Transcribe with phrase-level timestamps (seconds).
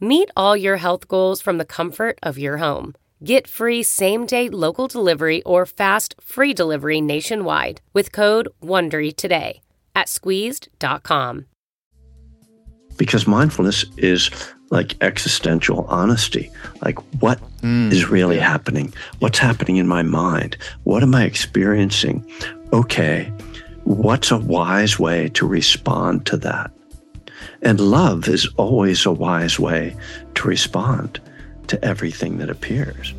[0.00, 2.94] Meet all your health goals from the comfort of your home.
[3.24, 9.60] Get free same day local delivery or fast free delivery nationwide with code WONDERY today
[9.96, 11.46] at squeezed.com.
[12.96, 14.30] Because mindfulness is
[14.70, 16.50] like existential honesty.
[16.82, 17.90] Like, what Mm.
[17.90, 18.92] is really happening?
[19.18, 20.56] What's happening in my mind?
[20.84, 22.24] What am I experiencing?
[22.72, 23.32] Okay,
[23.82, 26.70] what's a wise way to respond to that?
[27.62, 29.96] And love is always a wise way
[30.34, 31.20] to respond
[31.66, 33.14] to everything that appears.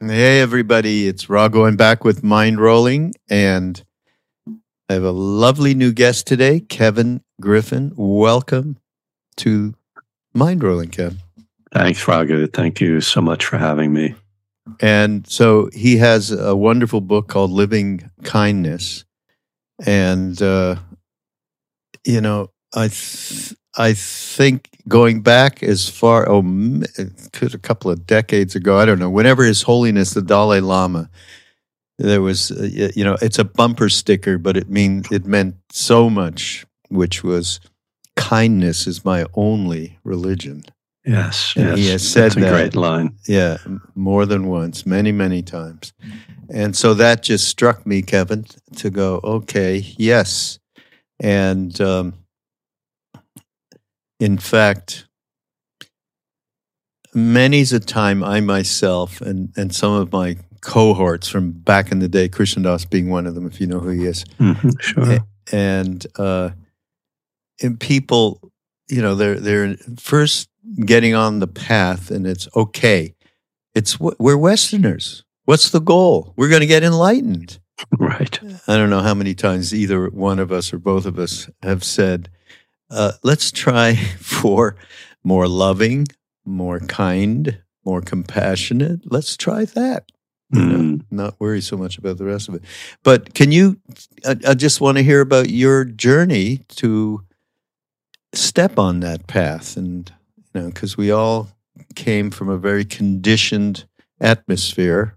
[0.00, 1.08] Hey, everybody.
[1.08, 3.14] It's Raghu Markus with Mind Rolling.
[3.28, 3.82] And
[4.88, 7.94] I have a lovely new guest today, Kevin Griffin.
[7.96, 8.76] Welcome
[9.38, 9.74] to
[10.34, 11.20] Mind Rolling, Kevin.
[11.72, 12.46] Thanks, Raghu.
[12.48, 14.14] Thank you so much for having me.
[14.80, 19.06] And so he has a wonderful book called Living Kindness.
[19.86, 20.76] And, uh,
[22.04, 26.42] you know, I, th- I think going back as far, oh,
[26.98, 31.08] a couple of decades ago, I don't know, whenever His Holiness the Dalai Lama,
[31.98, 36.10] there was, uh, you know, it's a bumper sticker, but it mean it meant so
[36.10, 37.60] much, which was
[38.16, 40.64] kindness is my only religion.
[41.06, 41.78] Yes, And yes.
[41.78, 42.50] he has said That's a that.
[42.50, 43.16] great line.
[43.28, 43.58] Yeah,
[43.94, 45.92] more than once, many, many times.
[46.48, 50.58] And so that just struck me, Kevin, to go, okay, yes.
[51.20, 52.14] And um,
[54.18, 55.06] in fact,
[57.12, 62.08] many's a time I myself and, and some of my cohorts from back in the
[62.08, 65.18] day, Krishna Das being one of them, if you know who he is, Mhm, sure.
[65.52, 66.50] And uh,
[67.62, 68.40] and people,
[68.88, 70.48] you know, they're they're first
[70.84, 73.14] getting on the path, and it's okay.
[73.74, 75.24] It's we're Westerners.
[75.44, 76.32] What's the goal?
[76.36, 77.58] We're going to get enlightened.
[77.98, 78.40] right.
[78.66, 81.84] I don't know how many times either one of us or both of us have
[81.84, 82.30] said,
[82.90, 84.76] uh, "Let's try for
[85.22, 86.06] more loving,
[86.46, 89.00] more kind, more compassionate.
[89.12, 90.10] Let's try that."
[90.54, 91.04] You know, Mm.
[91.10, 92.62] not worry so much about the rest of it.
[93.02, 93.78] But can you?
[94.24, 97.22] I, I just want to hear about your journey to
[98.34, 100.12] step on that path, and
[100.54, 101.48] you know, because we all
[101.94, 103.86] came from a very conditioned
[104.20, 105.16] atmosphere,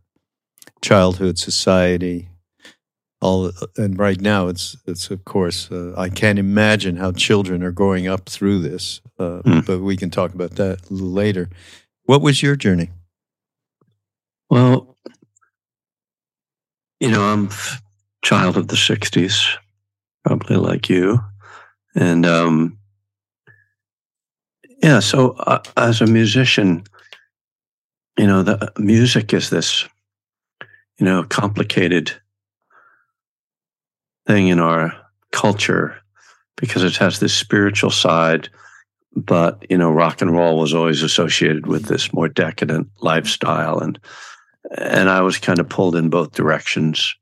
[0.82, 2.30] childhood, society.
[3.20, 7.72] All and right now, it's it's of course uh, I can't imagine how children are
[7.72, 9.60] growing up through this, uh, Hmm.
[9.66, 11.50] but we can talk about that a little later.
[12.06, 12.92] What was your journey?
[14.50, 14.96] Well,
[17.00, 17.50] you know, I'm
[18.24, 19.56] child of the '60s,
[20.26, 21.20] probably like you,
[21.96, 22.78] and um,
[24.82, 25.00] yeah.
[25.00, 26.84] So uh, as a musician,
[28.18, 29.86] you know, the music is this,
[30.98, 32.12] you know, complicated
[34.26, 34.94] thing in our
[35.32, 35.98] culture
[36.58, 38.50] because it has this spiritual side
[39.18, 44.00] but you know rock and roll was always associated with this more decadent lifestyle and
[44.78, 47.16] and i was kind of pulled in both directions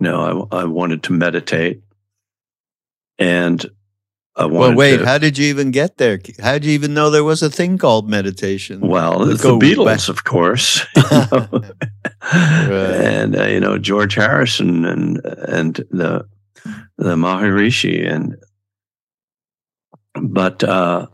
[0.00, 1.82] you know i, I wanted to meditate
[3.18, 3.64] and
[4.36, 6.18] i wanted Well, wait, to, how did you even get there?
[6.40, 8.80] How did you even know there was a thing called meditation?
[8.80, 10.08] well Let's the beatles back.
[10.08, 11.62] of course know.
[12.32, 16.26] and uh, you know george harrison and and the
[16.96, 18.36] the maharishi and
[20.22, 21.06] but uh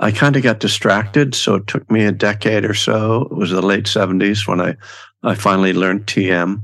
[0.00, 3.22] I kind of got distracted, so it took me a decade or so.
[3.30, 4.74] It was the late seventies when I,
[5.24, 6.62] I finally learned TM,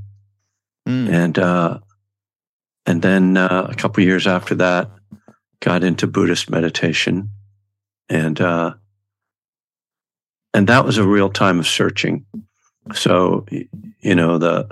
[0.88, 1.08] Mm.
[1.12, 1.78] and uh,
[2.86, 4.90] and then uh, a couple years after that,
[5.60, 7.30] got into Buddhist meditation,
[8.08, 8.74] and uh,
[10.54, 12.24] and that was a real time of searching.
[12.94, 13.46] So
[14.00, 14.70] you know the,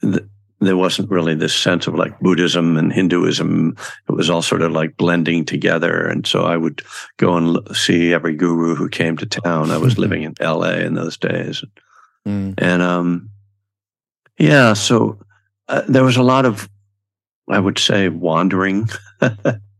[0.00, 0.28] the
[0.60, 3.76] there wasn't really this sense of like Buddhism and Hinduism.
[4.08, 6.82] It was all sort of like blending together, and so I would
[7.18, 9.70] go and see every guru who came to town.
[9.70, 10.80] I was living in L.A.
[10.84, 11.62] in those days,
[12.26, 12.54] Mm.
[12.58, 13.30] and um,
[14.38, 15.18] yeah, so
[15.68, 16.68] uh, there was a lot of,
[17.48, 18.88] I would say, wandering.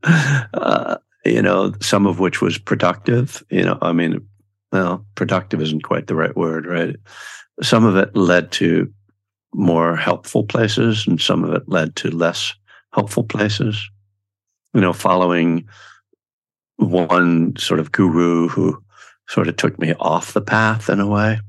[0.04, 3.42] uh, you know, some of which was productive.
[3.50, 4.26] You know, I mean,
[4.72, 6.96] well, productive isn't quite the right word, right?
[7.62, 8.92] Some of it led to
[9.52, 12.54] more helpful places, and some of it led to less
[12.92, 13.80] helpful places.
[14.72, 15.68] You know, following
[16.76, 18.82] one sort of guru who
[19.28, 21.40] sort of took me off the path in a way.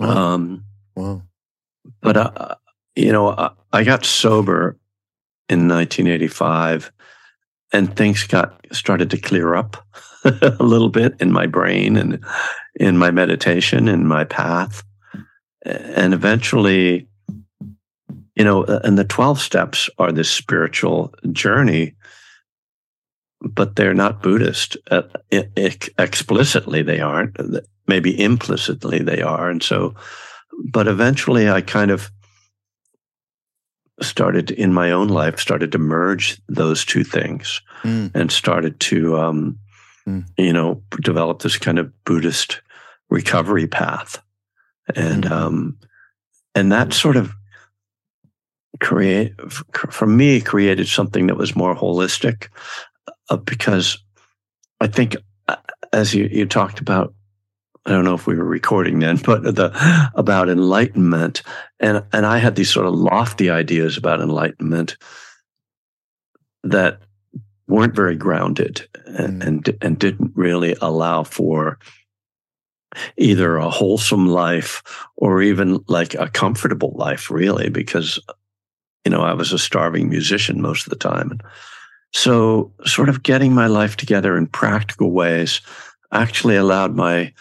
[0.00, 0.08] Wow.
[0.08, 0.64] Um,
[0.96, 1.22] wow.
[2.00, 2.54] but uh,
[2.96, 4.78] you know, I, I got sober
[5.48, 6.92] in 1985,
[7.72, 9.86] and things got started to clear up
[10.24, 12.24] a little bit in my brain and
[12.74, 14.82] in my meditation, in my path,
[15.64, 17.08] and eventually,
[18.34, 21.94] you know, and the 12 steps are this spiritual journey
[23.42, 24.76] but they're not Buddhist.
[24.90, 27.36] Uh, explicitly, they aren't.
[27.86, 29.50] Maybe implicitly, they are.
[29.50, 29.94] And so,
[30.70, 32.10] but eventually, I kind of
[34.00, 38.10] started in my own life, started to merge those two things mm.
[38.14, 39.58] and started to, um,
[40.06, 40.24] mm.
[40.36, 42.60] you know, develop this kind of Buddhist
[43.10, 44.22] recovery path.
[44.94, 45.30] And, mm.
[45.30, 45.78] um,
[46.54, 47.32] and that sort of
[48.80, 49.34] create
[49.90, 52.48] for me created something that was more holistic
[53.28, 53.98] uh, because
[54.80, 55.56] I think, uh,
[55.92, 57.14] as you, you talked about,
[57.84, 61.42] I don't know if we were recording then, but the about enlightenment,
[61.80, 64.96] and and I had these sort of lofty ideas about enlightenment
[66.64, 67.00] that
[67.66, 69.46] weren't very grounded and, mm.
[69.46, 71.78] and and didn't really allow for
[73.16, 74.82] either a wholesome life
[75.16, 78.18] or even like a comfortable life, really, because
[79.04, 81.40] you know I was a starving musician most of the time.
[82.14, 85.62] So, sort of getting my life together in practical ways
[86.12, 87.32] actually allowed my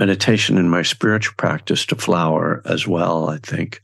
[0.00, 3.82] meditation and my spiritual practice to flower as well, I think.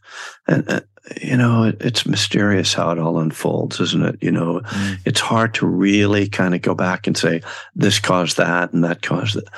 [0.48, 0.80] And, uh,
[1.20, 4.16] you know, it, it's mysterious how it all unfolds, isn't it?
[4.22, 4.98] You know, mm.
[5.04, 7.42] it's hard to really kind of go back and say,
[7.74, 9.48] this caused that and that caused that.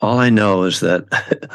[0.00, 1.50] All I know is that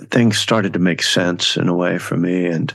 [0.10, 2.74] things started to make sense in a way for me and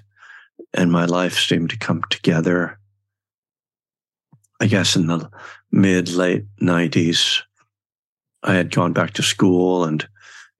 [0.75, 2.77] and my life seemed to come together
[4.63, 5.29] I guess in the
[5.73, 7.41] mid late 90s,
[8.43, 10.07] I had gone back to school and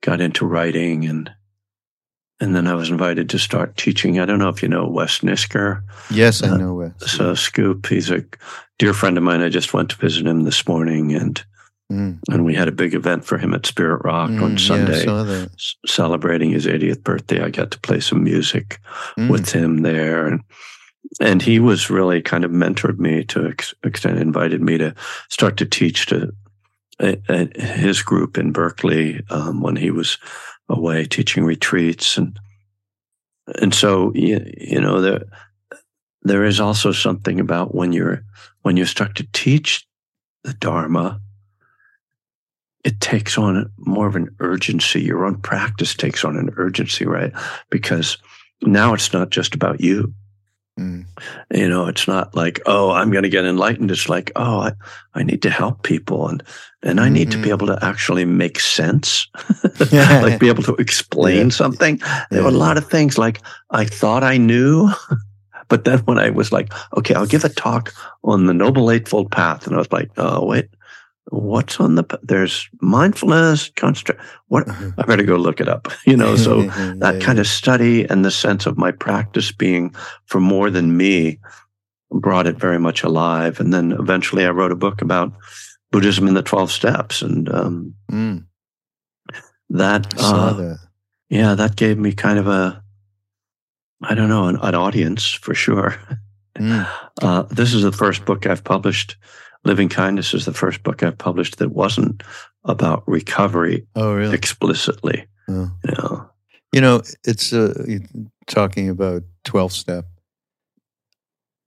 [0.02, 1.32] got into writing and
[2.40, 4.20] and then I was invited to start teaching.
[4.20, 5.82] I don't know if you know Wes Nisker.
[6.12, 7.12] Yes, I uh, know Wes.
[7.12, 8.26] So Scoop, he's a
[8.80, 9.42] dear friend of mine.
[9.42, 11.42] I just went to visit him this morning and
[11.92, 12.20] mm.
[12.30, 15.46] and we had a big event for him at Spirit Rock mm, on Sunday, yeah,
[15.86, 17.42] celebrating his 80th birthday.
[17.42, 18.80] I got to play some music
[19.18, 19.30] mm.
[19.30, 20.42] with him there and
[21.22, 24.96] and he was really kind of mentored me to ex- extent, invited me to
[25.30, 26.34] start to teach to
[27.00, 30.18] his group in Berkeley um, when he was
[30.70, 32.40] away teaching retreats, and
[33.62, 35.24] and so you, you know there
[36.22, 38.24] there is also something about when you're
[38.62, 39.86] when you start to teach
[40.44, 41.20] the Dharma,
[42.84, 45.02] it takes on more of an urgency.
[45.02, 47.34] Your own practice takes on an urgency, right?
[47.70, 48.18] Because
[48.62, 50.14] now it's not just about you.
[50.80, 51.06] Mm.
[51.54, 53.92] You know, it's not like, oh, I'm going to get enlightened.
[53.92, 54.72] It's like, oh, I,
[55.14, 56.44] I need to help people and,
[56.84, 57.32] and I need mm-hmm.
[57.32, 57.64] to be mm-hmm.
[57.64, 59.28] able to actually make sense,
[59.92, 61.54] like be able to explain yeah.
[61.54, 61.98] something.
[61.98, 62.42] There yeah.
[62.42, 63.42] were a lot of things like
[63.72, 64.90] I thought I knew,
[65.70, 67.94] but then when I was like, okay, I'll give a talk
[68.24, 69.66] on the Noble Eightfold Path.
[69.66, 70.70] And I was like, oh, wait,
[71.30, 75.00] what's on the there's mindfulness construct what mm-hmm.
[75.00, 76.64] i better go look it up you know so
[76.98, 81.40] that kind of study and the sense of my practice being for more than me
[82.12, 85.32] brought it very much alive and then eventually i wrote a book about
[85.94, 88.44] buddhism in the 12 steps and um, mm.
[89.70, 90.80] that, uh, that
[91.30, 92.84] yeah that gave me kind of a
[94.02, 95.96] i don't know an, an audience for sure
[96.58, 96.86] mm.
[97.22, 99.16] uh, this is the first book i've published
[99.66, 102.24] Living Kindness is the first book I've published that wasn't
[102.66, 104.36] about recovery oh, really?
[104.36, 105.26] explicitly.
[105.48, 105.72] Oh.
[105.86, 106.30] You know,
[106.74, 107.74] you know, it's uh,
[108.48, 110.06] talking about twelve step.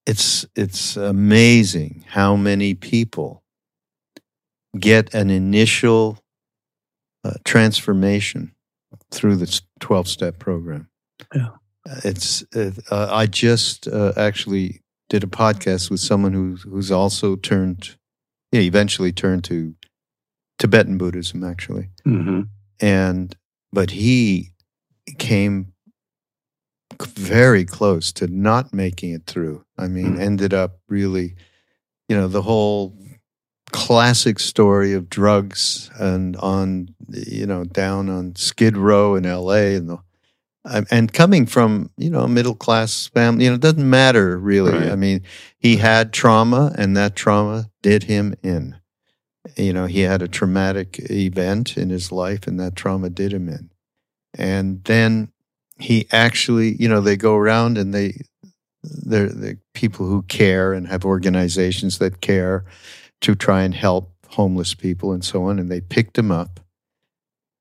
[0.06, 3.42] It's it's amazing how many people
[4.78, 6.18] get an initial
[7.24, 8.54] uh, transformation
[9.10, 10.88] through the twelve step program.
[11.34, 11.50] Yeah,
[12.04, 17.96] it's uh, I just uh, actually did a podcast with someone who's who's also turned,
[18.52, 19.74] yeah, eventually turned to
[20.58, 22.42] Tibetan Buddhism actually, mm-hmm.
[22.80, 23.36] and
[23.72, 24.52] but he
[25.18, 25.72] came
[27.02, 29.64] very close to not making it through.
[29.78, 30.22] I mean, mm-hmm.
[30.22, 31.34] ended up really,
[32.08, 32.96] you know, the whole
[33.72, 39.74] classic story of drugs and on you know down on Skid Row in L.A.
[39.74, 39.98] and the
[40.68, 44.36] um, and coming from you know a middle class family, you know, it doesn't matter
[44.36, 44.72] really.
[44.72, 44.90] Right.
[44.90, 45.22] I mean,
[45.58, 48.76] he had trauma, and that trauma did him in.
[49.56, 53.48] You know, he had a traumatic event in his life, and that trauma did him
[53.48, 53.70] in.
[54.34, 55.32] And then
[55.78, 58.20] he actually, you know, they go around and they,
[58.82, 62.64] they're, they're people who care and have organizations that care
[63.22, 65.58] to try and help homeless people and so on.
[65.58, 66.60] And they picked him up,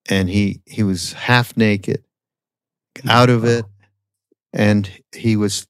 [0.10, 2.04] and he he was half naked,
[3.08, 3.66] out of it,
[4.54, 5.68] and he was.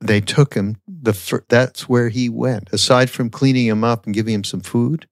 [0.00, 0.76] They took him.
[0.86, 2.68] The fir- that's where he went.
[2.72, 5.06] Aside from cleaning him up and giving him some food,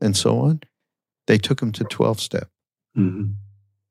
[0.00, 0.60] and so on,
[1.26, 2.48] they took him to twelve step.
[2.96, 3.34] Mhm.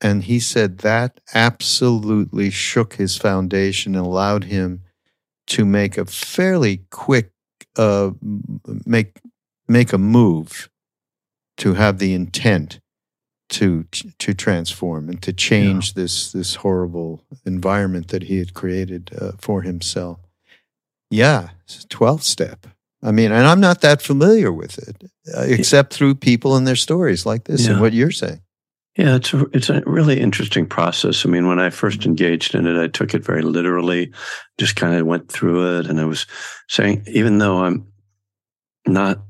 [0.02, 4.82] And he said that absolutely shook his foundation and allowed him
[5.48, 7.32] to make a fairly quick
[7.78, 8.12] uh,
[8.86, 9.20] make
[9.68, 10.70] make a move
[11.58, 12.80] to have the intent
[13.48, 13.86] to
[14.18, 19.62] to transform and to change this this horrible environment that he had created uh, for
[19.62, 20.20] himself.
[21.12, 21.50] Yeah,
[21.90, 22.68] twelve step.
[23.04, 25.04] I mean, and I'm not that familiar with it,
[25.36, 28.42] uh, except through people and their stories like this and what you're saying.
[28.98, 31.26] Yeah, it's a, it's a really interesting process.
[31.26, 34.12] I mean, when I first engaged in it, I took it very literally,
[34.58, 35.88] just kind of went through it.
[35.88, 36.26] And I was
[36.70, 37.86] saying, even though I'm
[38.88, 39.22] not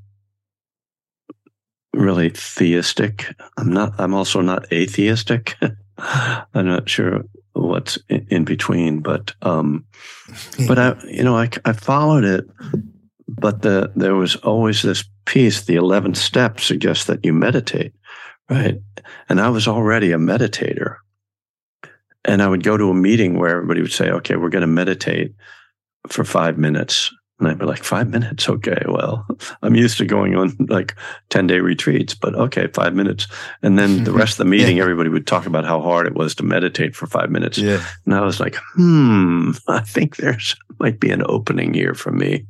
[1.95, 5.55] really theistic, I'm not, I'm also not atheistic.
[5.97, 7.23] I'm not sure
[7.53, 9.85] what's in, between, but, um,
[10.67, 12.45] but I, you know, I, I followed it,
[13.27, 17.93] but the, there was always this piece, the 11th step suggests that you meditate,
[18.49, 18.79] right?
[19.29, 20.97] And I was already a meditator.
[22.25, 24.67] And I would go to a meeting where everybody would say, okay, we're going to
[24.67, 25.35] meditate
[26.07, 27.13] for five minutes.
[27.37, 28.47] And I'd be like, five minutes?
[28.47, 29.27] Okay, well,
[29.61, 30.95] I'm used to going on like
[31.31, 33.27] 10 day retreats, but okay, five minutes.
[33.61, 34.83] And then the rest of the meeting, Yeah.
[34.83, 37.57] everybody would talk about how hard it was to meditate for five minutes.
[37.57, 37.85] Yeah.
[38.05, 42.45] And I was like, hmm, I think there's might be an opening here for me.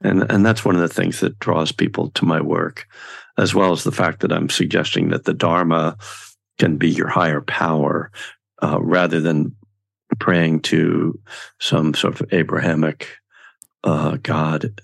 [0.00, 2.86] And and that's one of the things that draws people to my work,
[3.36, 5.96] as well as the fact that I'm suggesting that the Dharma
[6.58, 8.10] can be your higher power
[8.62, 9.54] uh, rather than
[10.20, 11.18] praying to
[11.60, 13.08] some sort of Abrahamic
[13.84, 14.80] uh, God,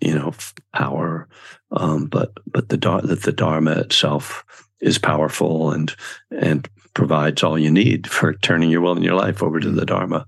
[0.00, 0.32] you know,
[0.74, 1.28] power.
[1.70, 4.44] Um, but but the that the Dharma itself
[4.80, 5.94] is powerful and
[6.30, 9.86] and provides all you need for turning your will and your life over to the
[9.86, 10.26] Dharma.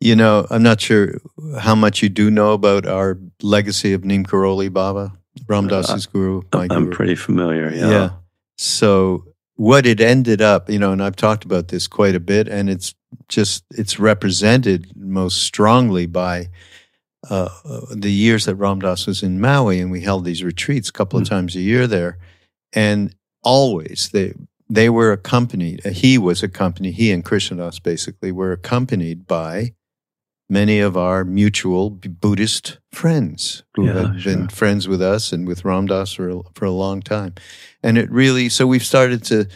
[0.00, 1.18] You know, I'm not sure
[1.58, 5.12] how much you do know about our legacy of Neem Karoli Baba,
[5.48, 6.42] Ram Dass's guru.
[6.52, 6.90] I'm guru.
[6.92, 7.72] pretty familiar.
[7.72, 7.90] Yeah.
[7.90, 8.10] Yeah.
[8.56, 9.24] So
[9.56, 12.70] what it ended up, you know, and I've talked about this quite a bit, and
[12.70, 12.94] it's
[13.28, 16.48] just it's represented most strongly by
[17.28, 20.88] uh, uh, the years that Ram Dass was in Maui, and we held these retreats
[20.88, 21.30] a couple of Mm.
[21.30, 22.18] times a year there,
[22.72, 24.34] and always they
[24.70, 25.84] they were accompanied.
[25.86, 26.94] uh, He was accompanied.
[26.94, 29.72] He and Krishna Das basically were accompanied by
[30.50, 35.64] many of our mutual Buddhist friends who Yeah, had been friends with us and with
[35.64, 37.34] Ram Dass for a, for a long time.
[37.82, 39.46] And it really, so we've started to,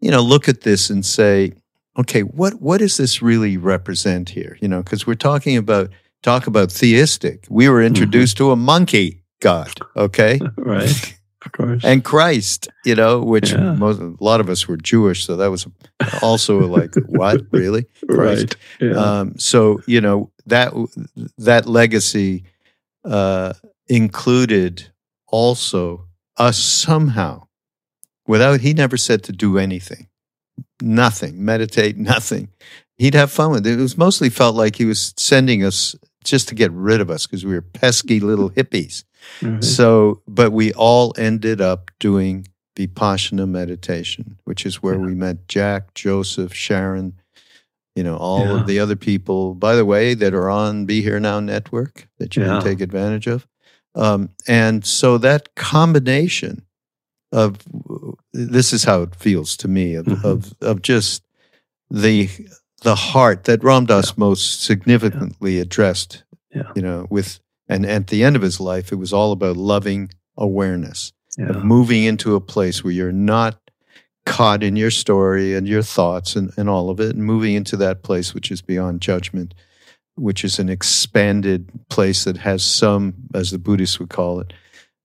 [0.00, 1.52] you know, look at this and say,
[1.96, 4.56] okay, what what does this really represent here?
[4.60, 5.90] You know, because we're talking about
[6.24, 7.46] talk about theistic.
[7.48, 11.14] We were introduced to a monkey god, okay, Right.
[11.46, 11.84] Of course.
[11.84, 13.74] and Christ, you know, which Yeah.
[13.74, 15.66] most, a lot of us were Jewish, so that was
[16.22, 17.84] also like what really?
[18.08, 18.56] right.
[18.80, 18.96] Yeah.
[19.20, 20.72] Um, so you know that
[21.36, 22.44] that legacy
[23.04, 23.52] uh,
[23.88, 24.88] included
[25.28, 26.06] also
[26.38, 27.46] us somehow,
[28.26, 30.08] without he never said to do anything,
[30.80, 32.48] nothing, meditate, nothing.
[32.96, 33.78] He'd have fun with it.
[33.78, 37.26] It was mostly felt like he was sending us just to get rid of us
[37.26, 39.04] because we were pesky little hippies.
[39.42, 39.62] Right.
[39.62, 45.00] So, but we all ended up doing Vipassana meditation, which is where Yeah.
[45.06, 47.14] we met Jack, Joseph, Sharon,
[47.94, 48.60] you know, all Yeah.
[48.60, 52.36] of the other people, by the way, that are on Be Here Now network that
[52.36, 52.54] you Yeah.
[52.58, 53.46] can take advantage of.
[53.94, 56.62] Um, and so that combination
[57.30, 57.58] of
[58.32, 60.24] this is how it feels to me of, Mhm.
[60.24, 61.22] of, of just
[61.90, 62.28] the
[62.84, 66.22] the heart that Ram Dass most significantly addressed,
[66.54, 66.70] Yeah.
[66.76, 70.10] you know, with and at the end of his life, it was all about loving
[70.36, 71.46] awareness yeah.
[71.48, 73.58] of moving into a place where you're not
[74.26, 77.76] caught in your story and your thoughts and, and all of it, and moving into
[77.78, 79.54] that place which is beyond judgment,
[80.16, 84.52] which is an expanded place that has some, as the Buddhists would call it,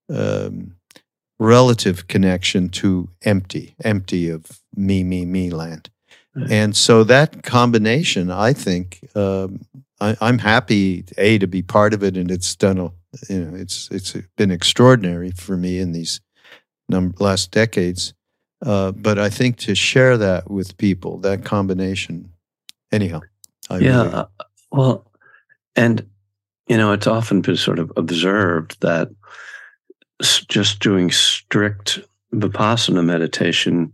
[0.10, 0.76] um,
[1.40, 4.46] relative connection to empty, empty of
[4.76, 5.90] me, me, me land.
[6.50, 9.62] And so that combination, I think, um,
[10.00, 12.92] I, I'm happy a to be part of it, and it's done a,
[13.30, 16.22] you know, it's it's been extraordinary for me in these
[16.88, 18.14] num- last decades.
[18.66, 22.32] Uh, but I think to share that with people, that combination,
[22.92, 23.22] anyhow,
[23.70, 24.04] I yeah.
[24.04, 24.26] really- uh,
[24.72, 25.12] well,
[25.76, 26.08] and
[26.68, 29.10] you know, it's often been sort of observed that
[30.22, 32.00] just doing strict
[32.34, 33.92] vipassana meditation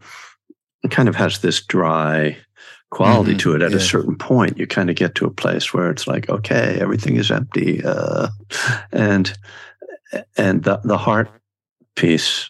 [0.91, 2.37] kind of has this dry
[2.91, 4.57] quality Mhm, to it at a certain point.
[4.57, 8.27] You kind of get to a place where it's like okay everything is empty uh,
[8.91, 9.37] and
[10.37, 11.29] and the, the heart
[11.95, 12.49] piece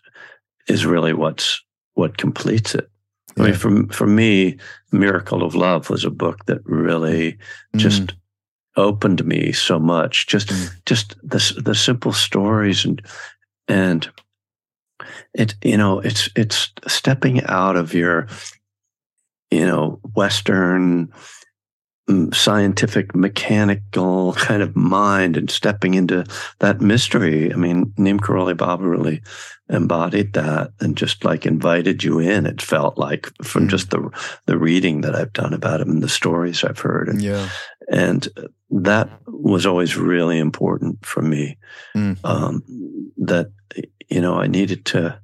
[0.68, 1.62] is really what's
[1.94, 2.89] what completes it.
[3.38, 4.58] I mean for, for me
[4.92, 7.38] miracle of love was a book that really
[7.77, 8.15] just Mm,
[8.77, 10.27] opened me so much.
[10.27, 10.70] Just Mm.
[10.86, 13.01] just the the simple stories and
[13.68, 14.10] and
[15.34, 18.28] it you know it's it's stepping out of your
[19.52, 21.12] you know western
[22.10, 26.26] mm, scientific mechanical kind of mind and stepping into
[26.60, 29.22] that mystery i mean neem karoli baba really
[29.70, 33.70] embodied that and just like invited you in it felt like from Mm.
[33.70, 34.10] just the
[34.46, 37.50] the reading that i've done about him and the stories i've heard and yeah.
[37.90, 38.28] and
[38.70, 41.58] that was always really important for me
[41.96, 42.18] Mm.
[42.24, 42.64] um,
[43.18, 43.52] that
[44.10, 45.20] you know i needed to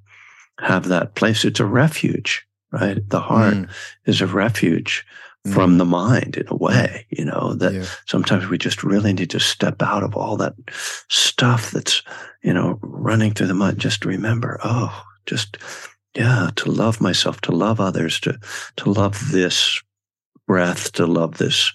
[0.59, 1.43] have that place.
[1.45, 3.09] It's a refuge right?
[3.09, 3.69] The heart Mm,
[4.05, 5.05] is a refuge
[5.45, 7.85] mm, from the mind in a way you know that yeah.
[8.05, 10.53] sometimes we just really need to step out of all that
[11.09, 12.03] stuff that's
[12.43, 13.79] you know running through the mind.
[13.79, 15.57] Just remember oh just
[16.15, 18.37] yeah to love myself to love others to
[18.77, 19.81] to love this
[20.47, 21.73] breath to love this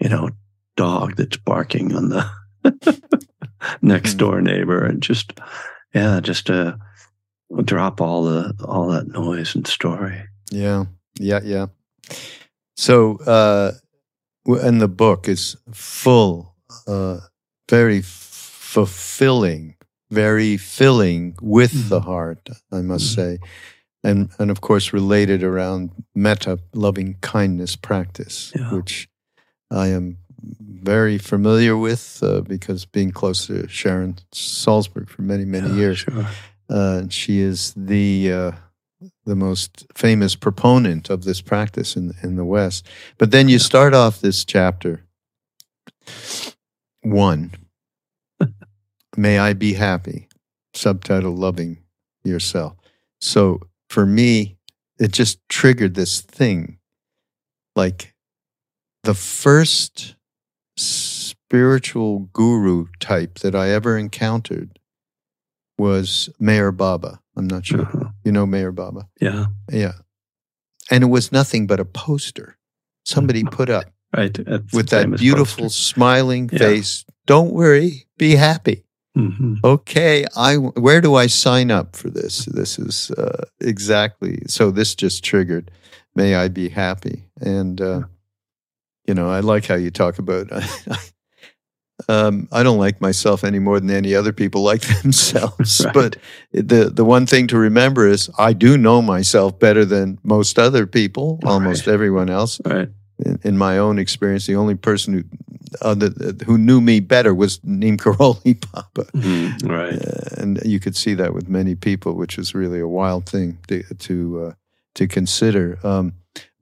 [0.00, 0.30] you know
[0.76, 2.24] dog that's barking on the
[3.82, 4.18] next Mm.
[4.18, 5.32] door neighbor and just
[5.94, 6.78] yeah just to
[7.64, 10.84] drop all the all that noise and story Yeah,
[11.18, 11.66] yeah, yeah.
[12.76, 13.72] So, uh,
[14.46, 16.54] and the book is full,
[16.86, 17.20] uh,
[17.70, 19.76] very fulfilling,
[20.10, 23.14] very filling with the heart, I must Mhm.
[23.14, 23.38] say,
[24.04, 28.70] and and of course related around metta loving kindness practice, Yeah.
[28.74, 29.08] which
[29.70, 30.18] I am
[30.82, 35.98] very familiar with uh, because being close to Sharon Salzberg for many many Yeah, years.
[35.98, 36.26] sure.
[36.68, 38.52] Uh, she is the uh,
[39.26, 42.86] the most famous proponent of this practice in in the West.
[43.18, 45.04] But then you start off this chapter
[47.02, 47.52] one.
[49.16, 50.28] May I be happy.
[50.74, 51.78] Subtitle: Loving
[52.24, 52.74] yourself.
[53.20, 54.56] So for me,
[54.98, 56.78] it just triggered this thing,
[57.76, 58.14] like
[59.02, 60.14] the first
[61.52, 64.78] spiritual guru type that I ever encountered
[65.76, 67.20] was Meher Baba.
[67.36, 67.82] I'm not sure.
[67.82, 68.08] Uh-huh.
[68.24, 69.06] You know Meher Baba?
[69.20, 69.92] yeah Yeah.
[70.90, 72.56] And it was nothing but a poster
[73.04, 73.84] somebody put up
[74.16, 74.34] right
[74.72, 75.82] with that beautiful poster.
[75.94, 76.58] smiling Yeah.
[76.58, 77.04] face.
[77.26, 78.84] Don't worry, be happy.
[79.16, 79.58] Mhm.
[79.62, 82.46] Okay, I where do I sign up for this?
[82.46, 84.70] This is uh, exactly so.
[84.70, 85.70] This just triggered.
[86.14, 88.02] May I be happy, and uh,
[89.06, 90.48] you know I like how you talk about.
[92.08, 95.82] um, I don't like myself any more than any other people like themselves.
[95.84, 95.94] Right.
[95.94, 96.16] But
[96.52, 100.86] the the one thing to remember is I do know myself better than most other
[100.86, 102.88] people, almost everyone else right
[103.24, 105.24] in, in my own experience, the only person who
[105.80, 106.10] other,
[106.44, 109.10] who knew me better was Neem Karoli Baba.
[109.12, 109.68] Mhm.
[109.68, 113.26] right Uh, and you could see that with many people, which was really a wild
[113.26, 114.52] thing to to, uh,
[114.94, 115.78] to consider.
[115.82, 116.12] Um,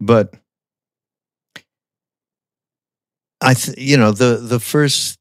[0.00, 0.35] but
[3.40, 5.18] I, th- you know, the the first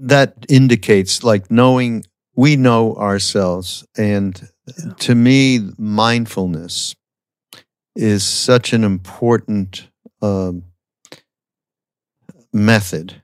[0.00, 4.92] that indicates like knowing we know ourselves, and Yeah.
[4.98, 6.94] to me, mindfulness
[7.94, 9.88] is such an important
[10.22, 10.64] um,
[12.52, 13.22] method.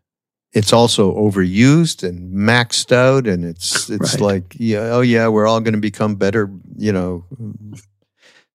[0.53, 4.21] It's also overused and maxed out, and it's it's Right.
[4.21, 7.25] like yeah, oh yeah, we're all going to become better, you know,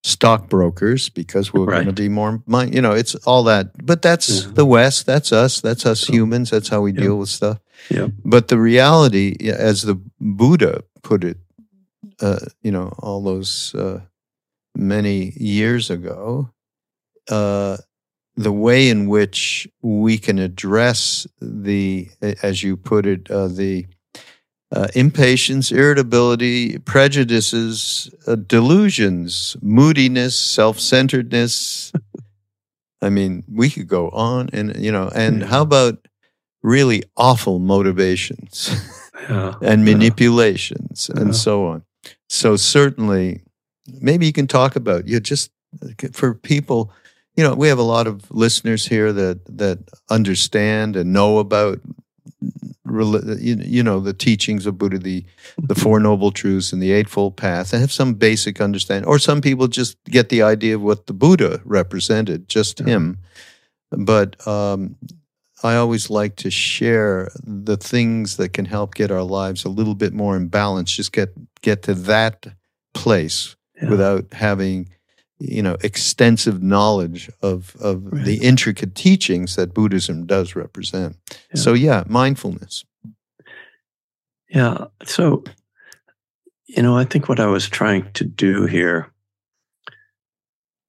[0.04, 3.84] stockbrokers because we're going to be more, mind, you know, it's all that.
[3.84, 4.54] But that's Mhm.
[4.54, 5.06] the West.
[5.06, 5.60] That's us.
[5.60, 6.50] That's us humans.
[6.50, 7.00] That's how we Yeah.
[7.00, 7.58] deal with stuff.
[7.90, 8.08] Yeah.
[8.24, 11.38] But the reality, as the Buddha put it,
[12.20, 14.00] uh, you know, all those uh,
[14.74, 16.50] many years ago,
[17.30, 17.78] uh,
[18.36, 22.08] the way in which we can address the,
[22.42, 23.86] as you put it, uh, the
[24.70, 31.92] uh, impatience, irritability, prejudices, uh, delusions, moodiness, self centeredness.
[33.02, 36.06] I mean, we could go on and, you know, and how about
[36.68, 38.70] really awful motivations
[39.30, 41.22] yeah and manipulations Yeah.
[41.22, 41.82] and so on?
[42.28, 43.40] So, certainly,
[44.00, 45.50] maybe you can talk about you just
[46.12, 46.80] for people.
[47.36, 49.78] You know, we have a lot of listeners here that that
[50.10, 51.78] understand and know about
[53.40, 55.24] you you know the teachings of Buddha, the
[55.68, 59.08] the Four Noble Truths and the Eightfold Path, and have some basic understanding.
[59.08, 62.86] Or some people just get the idea of what the Buddha represented, just Yeah.
[62.86, 63.18] him.
[63.90, 64.96] But um,
[65.62, 69.94] I always like to share the things that can help get our lives a little
[69.94, 70.94] bit more in balance.
[70.94, 71.30] Just get
[71.62, 72.46] get to that
[72.94, 73.88] place yeah.
[73.88, 74.88] without having
[75.38, 78.24] you know extensive knowledge of of right.
[78.24, 81.16] the intricate teachings that Buddhism does represent.
[81.30, 81.60] Yeah.
[81.60, 82.84] So yeah, mindfulness.
[84.48, 84.86] Yeah.
[85.04, 85.44] So
[86.66, 89.10] you know, I think what I was trying to do here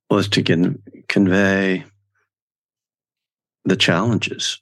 [0.10, 1.86] was to con- convey
[3.66, 4.60] the challenges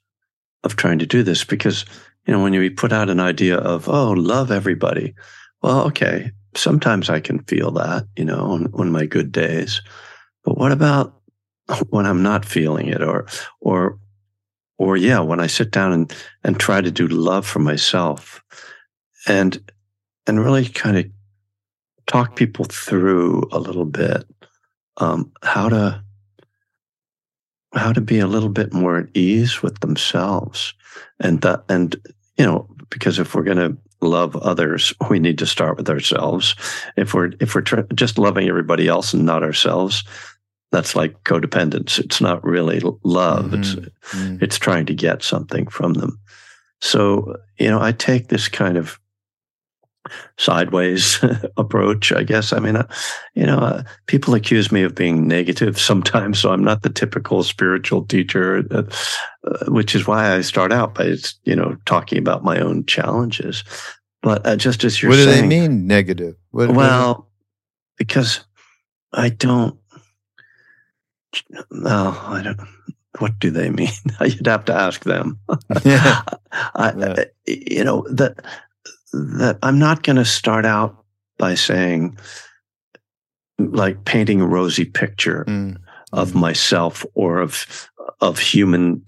[0.64, 1.84] of trying to do this because
[2.26, 5.14] you know when you put out an idea of oh love everybody
[5.62, 9.82] well okay sometimes i can feel that you know on, on my good days.
[10.44, 11.20] But what about
[11.90, 13.26] when i'm not feeling it or
[13.60, 13.98] or
[14.78, 18.42] or yeah when i sit down and and try to do love for myself
[19.26, 19.58] and
[20.26, 21.06] and really kind of
[22.06, 24.24] talk people through a little bit
[24.96, 26.02] um, how to
[27.74, 30.74] how to be a little bit more at ease with themselves.
[31.20, 31.96] And that and
[32.36, 36.54] you know because if we're going to love others we need to start with ourselves.
[36.96, 40.04] If we're if we're tr- just loving everybody else and not ourselves
[40.70, 41.98] that's like codependence.
[41.98, 43.46] It's not really love.
[43.46, 43.54] Mm-hmm.
[43.54, 44.44] it's mm-hmm.
[44.44, 46.20] it's trying to get something from them.
[46.80, 48.98] So you know i take this kind of
[50.36, 51.22] sideways
[51.56, 52.52] approach, I guess.
[52.52, 52.86] I mean, uh,
[53.34, 57.42] you know, uh, people accuse me of being negative sometimes, so I'm not the typical
[57.42, 58.82] spiritual teacher, uh,
[59.44, 63.64] uh which is why I start out by, you know, talking about my own challenges.
[64.22, 65.26] But uh, just as you're saying.
[65.26, 66.34] what saying, do they mean negative?
[66.50, 67.24] What, well, what
[67.96, 68.40] because
[69.12, 69.78] I don't.
[71.70, 72.60] Well, I don't.
[73.18, 73.90] What do they mean?
[74.20, 75.38] You'd have to ask them.
[75.84, 76.22] yeah.
[76.52, 77.24] I, yeah.
[77.46, 78.44] you know that
[79.12, 81.04] that I'm not going to start out
[81.38, 82.18] by saying,
[83.58, 85.76] like painting a rosy picture mm.
[86.12, 86.40] of mm.
[86.40, 87.90] myself or of
[88.20, 89.04] of human.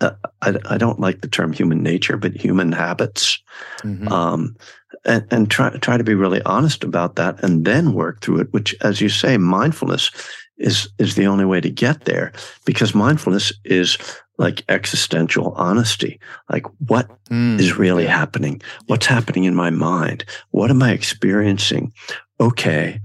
[0.00, 0.10] Uh,
[0.42, 3.38] I, I don't like the term human nature, but human habits,
[3.78, 4.08] mm-hmm.
[4.08, 4.56] um,
[5.06, 8.52] and, and try try to be really honest about that, and then work through it.
[8.52, 10.10] Which, as you say, mindfulness
[10.58, 12.32] is is the only way to get there,
[12.64, 13.98] because mindfulness is
[14.38, 16.20] like existential honesty.
[16.50, 18.60] Like, what mm, is really happening?
[18.86, 20.24] What's happening in my mind?
[20.50, 21.92] What am I experiencing?
[22.38, 23.00] Okay.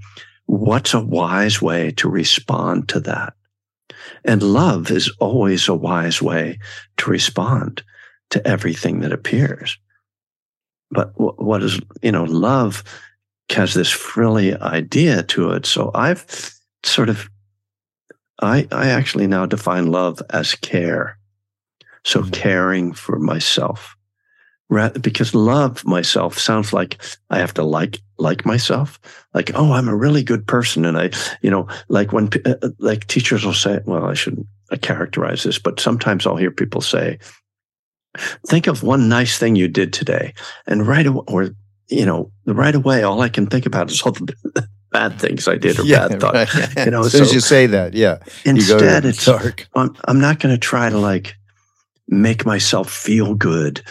[0.46, 3.34] What's a wise way to respond to that?
[4.26, 6.60] And love is always a wise way
[6.98, 7.84] to respond
[8.32, 9.78] to everything that appears.
[10.90, 12.84] But what is, you know, love
[13.50, 15.66] has this frilly idea to it.
[15.66, 16.26] So I've
[16.84, 17.30] sort of,
[18.42, 21.18] I, I actually now define love as care.
[22.04, 22.32] So mm-hmm.
[22.32, 23.96] caring for myself.
[24.70, 26.98] Rather because love myself sounds like
[27.30, 29.02] I have to like like myself,
[29.34, 31.10] like oh I'm a really good person, and I
[31.42, 34.48] you know like when uh, uh, like teachers will say, well I shouldn't
[34.82, 37.20] characterize this, but sometimes I'll hear people say,
[38.48, 40.34] think of one nice thing you did today,
[40.66, 41.50] and right away, or
[41.90, 45.58] you know right away all I can think about is all the bad things I
[45.58, 46.56] did or yeah, bad thoughts.
[46.56, 46.86] Right.
[46.86, 48.20] You know, as soon so as you say that, yeah.
[48.46, 49.68] Instead, it's dark.
[49.76, 51.36] I'm, I'm not going to try to like
[52.08, 53.82] make myself feel good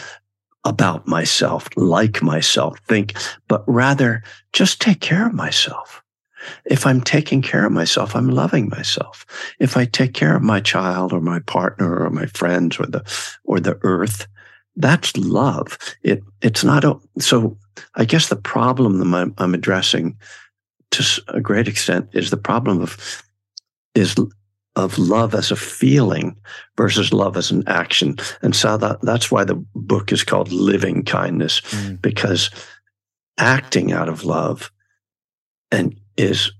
[0.63, 3.15] about myself, like myself, think,
[3.47, 6.03] but rather just take care of myself.
[6.65, 9.25] If I'm taking care of myself, I'm loving myself.
[9.59, 13.03] If I take care of my child or my partner or my friends or the,
[13.43, 14.27] or the earth,
[14.75, 15.77] that's love.
[16.03, 17.57] It, it's not a, so
[17.95, 20.17] I guess the problem that I'm, I'm addressing
[20.91, 23.23] to a great extent is the problem of,
[23.95, 24.15] is
[24.75, 26.35] of love as a feeling
[26.77, 28.15] versus love as an action.
[28.41, 32.01] And so that, that's why the book is called Living Kindness, mm.
[32.01, 32.49] because
[33.37, 34.71] acting out of love
[35.71, 36.51] and is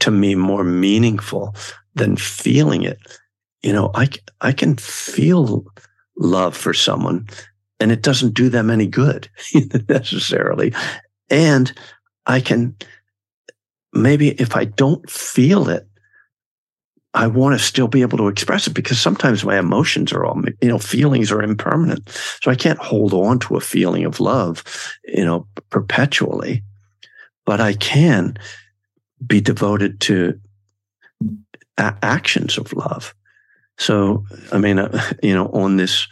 [0.00, 1.54] to me more meaningful
[1.94, 2.98] than feeling it.
[3.62, 4.08] You know, I,
[4.40, 5.64] I can feel
[6.16, 7.28] love for someone
[7.80, 9.28] and it doesn't do them any good
[9.88, 10.72] necessarily.
[11.30, 11.72] And
[12.26, 12.76] I can,
[13.94, 15.86] maybe if I don't feel it,
[17.14, 20.42] I want to still be able to express it because sometimes my emotions are all,
[20.60, 22.08] you know, feelings are impermanent.
[22.42, 24.64] So I can't hold on to a feeling of love,
[25.04, 26.64] you know, perpetually,
[27.46, 28.36] but I can
[29.24, 30.40] be devoted to
[31.78, 33.14] a- actions of love.
[33.78, 36.08] So, I mean, uh, you know, on this,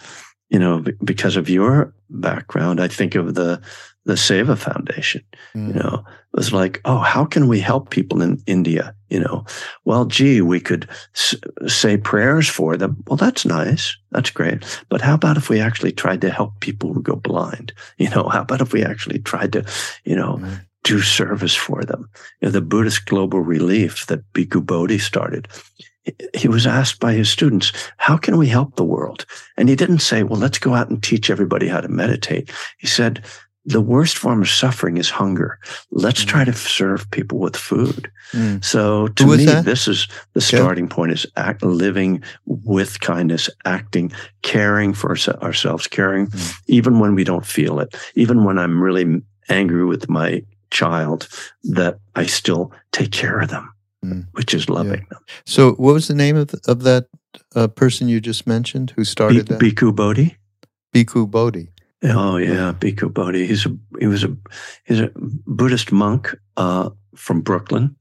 [0.51, 3.61] you know, because of your background, I think of the,
[4.05, 5.25] the Seva Foundation.
[5.57, 5.69] Mm.
[5.69, 8.95] You know, was like, oh, how can we help people in India?
[9.11, 9.45] You know,
[9.85, 11.35] well, gee, we could s-
[11.67, 13.03] say prayers for them.
[13.07, 13.97] Well, that's nice.
[14.11, 14.65] That's great.
[14.89, 17.73] But how about if we actually tried to help people who go blind?
[17.99, 19.65] You know, how about if we actually tried to,
[20.05, 20.61] you know, mm.
[20.83, 22.09] do service for them?
[22.41, 25.47] You know, the Buddhist Global Relief that Bhikkhu Bodhi started.
[26.35, 29.25] he was asked by his students, how can we help the world?
[29.57, 32.51] And he didn't say, well, let's go out and teach everybody how to meditate.
[32.79, 33.25] He said,
[33.65, 35.59] the worst form of suffering is hunger.
[35.91, 38.11] Let's try to serve people with food.
[38.33, 38.65] Mm.
[38.65, 39.65] So to me, that?
[39.65, 46.27] this is the starting point is act, living with kindness, acting, caring for ourselves, caring
[46.27, 46.53] Mm.
[46.67, 51.29] even when we don't feel it, even when I'm really angry with my child,
[51.75, 53.73] that I still take care of them,
[54.05, 54.27] Mm.
[54.33, 55.21] which is loving them.
[55.47, 57.05] So, what was the name of of that
[57.55, 59.61] uh, person you just mentioned who started that?
[59.61, 60.37] Bhikkhu Bodhi.
[60.95, 61.69] Bhikkhu Bodhi.
[62.05, 63.47] Oh yeah, Bhikkhu Bodhi.
[63.47, 64.37] He's a he was a
[64.85, 65.11] he's a
[65.47, 67.95] Buddhist monk uh, from Brooklyn,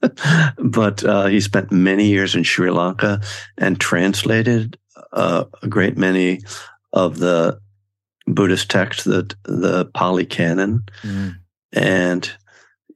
[0.58, 3.20] but uh, he spent many years in Sri Lanka
[3.58, 4.78] and translated
[5.12, 6.40] uh, a great many
[6.92, 7.58] of the
[8.26, 11.34] Buddhist texts, the the Pali Canon, Mm.
[11.72, 12.30] and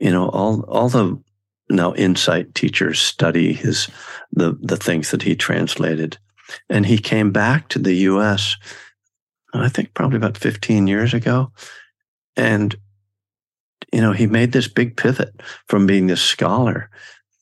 [0.01, 1.21] you know all all the
[1.69, 3.89] now insight teachers study his
[4.33, 6.17] the the things that he translated
[6.71, 8.57] and he came back to the US
[9.55, 11.53] I think probably about 15 years ago
[12.37, 12.75] and
[13.93, 16.91] you know he made this big pivot from being this scholar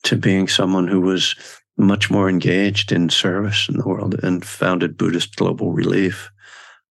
[0.03, 1.35] to being someone who was
[1.77, 6.29] much more engaged in service in the world and founded Buddhist Global Relief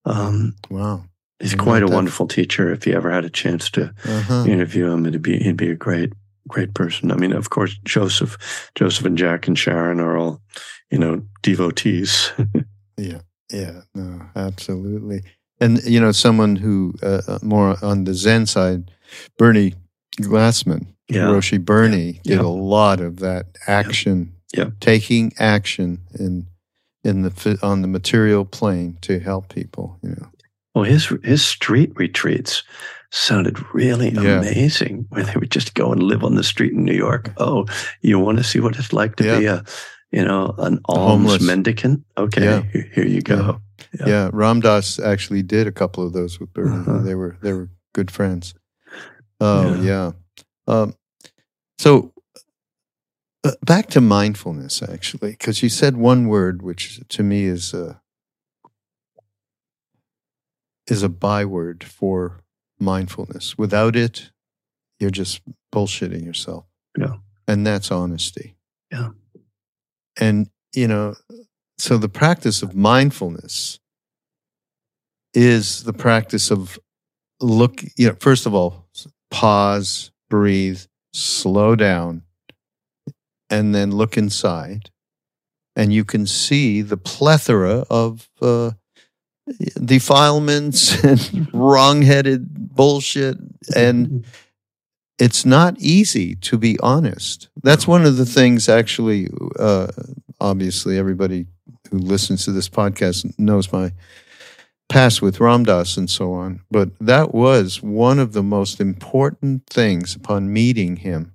[0.05, 1.05] um, Wow.
[1.41, 4.45] he's quite a that- wonderful teacher if you ever had a chance to Uh-huh.
[4.47, 6.13] interview him, it'd be he'd be a great
[6.47, 7.11] great person.
[7.11, 8.37] I mean, of course, Joseph,
[8.75, 10.43] Joseph and Jack and Sharon are all,
[10.91, 12.33] you know, devotees.
[12.99, 13.21] Yeah,
[13.53, 15.23] no, absolutely.
[15.61, 18.91] And you know, someone who uh, uh, more on the Zen side,
[19.39, 19.75] Bernie
[20.21, 22.37] Glassman, yeah, Roshi Bernie, Yeah.
[22.37, 24.71] did a lot of that action, Yeah.
[24.81, 26.47] taking action in
[27.05, 29.99] in the on the material plane to help people.
[30.03, 30.29] You know,
[30.75, 32.63] well, his his street retreats
[33.11, 34.41] sounded really Yeah.
[34.41, 35.07] amazing.
[35.11, 37.33] Where they would just go and live on the street in New York.
[37.37, 37.67] Oh,
[38.03, 39.39] you want to see what it's like to Yeah.
[39.39, 39.65] be a,
[40.15, 41.43] you know, an alms homeless.
[41.43, 42.05] mendicant?
[42.17, 42.63] Okay, Yeah.
[42.73, 43.61] here, here you go.
[43.99, 44.07] yeah.
[44.07, 44.31] Yeah.
[44.33, 46.77] Ram Dass actually did a couple of those with Bernie.
[46.77, 47.03] Uh-huh.
[47.03, 48.55] They were they were good friends.
[49.41, 49.83] Oh Yeah.
[49.83, 50.13] yeah.
[50.67, 50.95] Um,
[51.79, 52.13] so
[53.45, 58.01] uh, back to mindfulness, actually, because you said one word which to me is a
[60.87, 62.43] is a byword for
[62.79, 63.57] mindfulness.
[63.59, 64.31] Without it,
[65.01, 65.41] you're just
[65.75, 66.65] bullshitting yourself.
[66.97, 67.17] Yeah.
[67.49, 68.57] and that's honesty.
[68.93, 69.11] Yeah.
[70.19, 71.15] And you know,
[71.79, 73.79] so the practice of mindfulness
[75.33, 76.79] is the practice of
[77.41, 77.83] look.
[77.97, 78.87] You know, first of all,
[79.31, 80.81] pause, breathe,
[81.13, 82.23] slow down,
[83.51, 84.91] and then look inside,
[85.77, 88.73] and you can see the plethora of uh,
[89.85, 93.37] defilements and wrong-headed bullshit,
[93.75, 94.25] and
[95.19, 97.49] it's not easy to be honest.
[97.63, 99.29] That's one of the things, actually.
[99.59, 99.89] Uh,
[100.41, 101.47] obviously, everybody
[101.91, 103.93] who listens to this podcast knows my
[104.89, 106.61] past with Ram Dass and so on.
[106.71, 111.35] But that was one of the most important things upon meeting him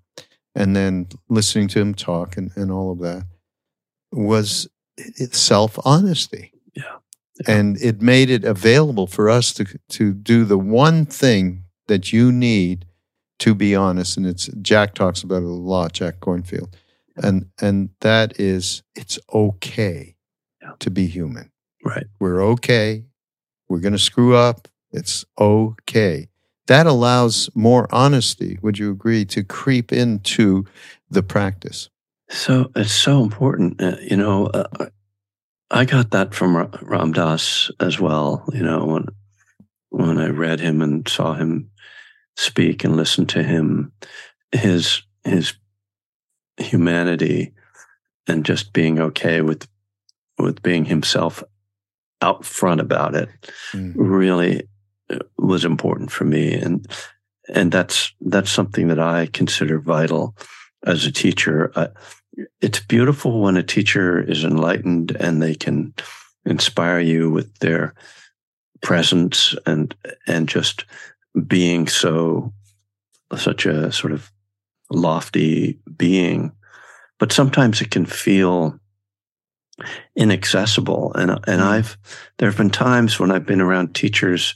[0.55, 3.25] and then listening to him talk and, and all of that
[4.11, 4.67] was
[5.31, 6.51] self honesty.
[6.75, 6.83] Yeah.
[7.47, 7.55] Yeah.
[7.55, 12.31] And it made it available for us to, to do the one thing that you
[12.31, 12.85] need
[13.39, 14.17] to be honest.
[14.17, 16.73] And it's Jack talks about it a lot, Jack Kornfield.
[17.17, 20.15] And and that is it's okay
[20.61, 20.71] Yeah.
[20.79, 21.51] to be human.
[21.83, 22.05] Right.
[22.19, 23.05] We're okay.
[23.67, 24.67] We're going to screw up.
[24.91, 26.27] It's okay.
[26.67, 30.65] That allows more honesty, would you agree, to creep into
[31.09, 31.89] the practice?
[32.29, 33.81] So it's so important.
[33.81, 34.87] Uh, you know, uh,
[35.71, 38.43] I got that from Ra- Ram Dass as well.
[38.53, 39.05] You know, when
[39.89, 41.68] when I read him and saw him
[42.39, 43.91] speak and listen to him,
[44.51, 45.53] his his
[46.57, 47.53] humanity
[48.27, 49.67] and just being okay with
[50.37, 51.43] with being himself
[52.21, 53.29] out front about it
[53.73, 53.93] Mm.
[53.95, 54.63] really
[55.09, 56.87] uh, was important for me and
[57.53, 60.35] and that's that's something that I consider vital
[60.85, 61.71] as a teacher.
[61.75, 61.87] Uh,
[62.61, 65.93] it's beautiful when a teacher is enlightened and they can
[66.45, 67.93] inspire you with their
[68.81, 69.95] presence and
[70.27, 70.85] and just
[71.47, 72.53] being so
[73.35, 74.31] such a sort of
[74.91, 76.51] lofty being
[77.19, 78.79] but sometimes it can feel
[80.15, 81.13] inaccessible.
[81.13, 81.97] And and I've
[82.37, 84.55] there have been times when I've been around teachers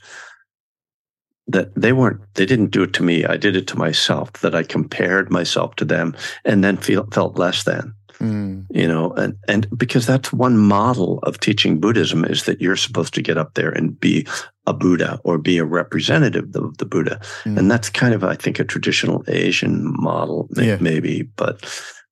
[1.48, 3.26] that they weren't they didn't do it to me.
[3.26, 6.16] I did it to myself that I compared myself to them
[6.46, 8.68] and then feel felt less than Mm.
[8.70, 13.16] you know and and because that's one model of teaching buddhism is that you're supposed
[13.16, 14.28] to get up there and be
[14.66, 17.58] a buddha or be a representative of the buddha Mm.
[17.58, 20.78] and that's kind of i think a traditional asian model Yeah.
[20.80, 21.64] maybe but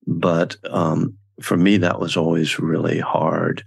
[0.05, 3.63] but um for me, that was always really hard.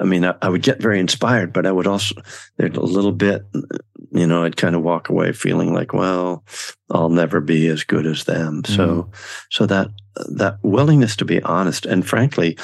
[0.00, 2.14] I mean, I, I, would get very inspired, but I would also,
[2.56, 3.44] there's a little bit,
[4.12, 6.44] you know, I'd kind of walk away feeling like, well,
[6.90, 8.62] I'll never be as good as them.
[8.62, 8.76] Mm.
[8.76, 9.10] So,
[9.50, 9.88] so that,
[10.30, 12.56] that willingness to be honest and frankly,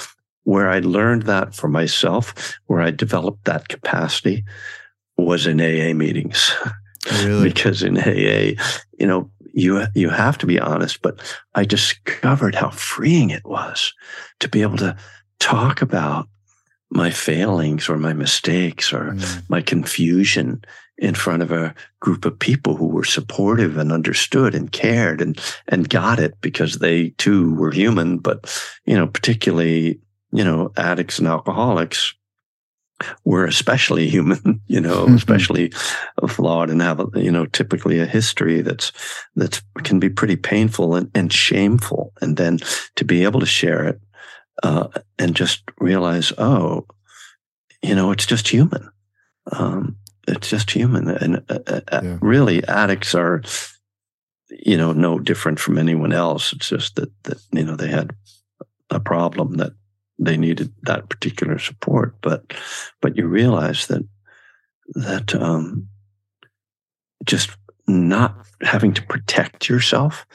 [0.45, 4.45] where I learned that for myself, where I developed that capacity
[5.17, 6.53] was in AA meetings.
[7.23, 7.43] Really?
[7.49, 8.61] because in AA,
[8.99, 11.21] you know, you you have to be honest, but
[11.55, 13.93] I discovered how freeing it was
[14.41, 14.97] to be able to
[15.39, 16.29] talk about
[16.91, 19.43] my failings or my mistakes or mm.
[19.49, 20.65] my confusion
[20.97, 25.41] in front of a group of people who were supportive and understood and cared and
[25.69, 28.47] and got it because they too were human but
[28.85, 29.99] you know particularly
[30.31, 32.15] you know addicts and alcoholics
[33.25, 35.15] were especially human, you know, mm-hmm.
[35.15, 35.71] especially
[36.29, 38.93] flawed and have, you know, typically a history that's,
[39.37, 42.13] that can be pretty painful and, and shameful.
[42.21, 42.59] And then
[42.97, 44.01] to be able to share it,
[44.63, 46.87] uh, and just realize, oh,
[47.83, 48.89] you know, it's just human.
[49.53, 51.09] Um, it's just human.
[51.09, 52.19] And uh, uh, uh yeah.
[52.21, 53.43] really addicts are,
[54.49, 56.53] you know, no different from anyone else.
[56.53, 58.15] It's just that, that, you know, they had
[58.91, 59.73] a problem that
[60.19, 62.15] they needed that particular support.
[62.21, 62.55] But
[63.01, 64.07] but you realize that
[64.95, 65.89] that um,
[67.25, 67.51] just
[67.87, 70.27] not having to protect yourself.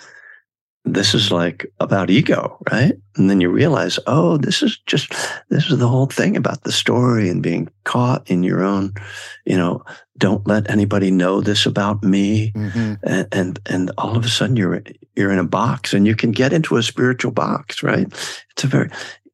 [0.85, 2.93] This is like about ego, right?
[3.15, 5.13] And then you realize, oh, this is just
[5.49, 8.93] this is the whole thing about the story and being caught in your own,
[9.45, 9.83] you know,
[10.17, 12.53] don't let anybody know this about me.
[12.53, 12.93] Mm-hmm.
[13.03, 14.81] And, and and all of a sudden you're
[15.15, 18.07] you're in a box and you can get into a spiritual box, right?
[18.51, 18.89] It's a very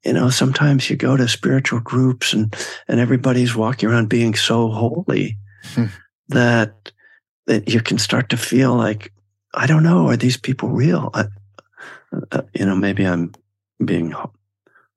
[0.06, 2.56] you know, sometimes you go to spiritual groups and,
[2.88, 5.38] and everybody's walking around being so holy
[5.74, 5.86] hmm.
[6.30, 6.92] that,
[7.48, 9.12] that you can start to feel like,
[9.56, 11.10] I don't know, are these people real?
[11.14, 11.26] I,
[12.32, 13.34] uh, you know, maybe I'm
[13.84, 14.14] being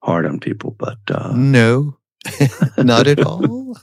[0.02, 1.96] hard on people, but uh, no,
[2.78, 3.76] not at all.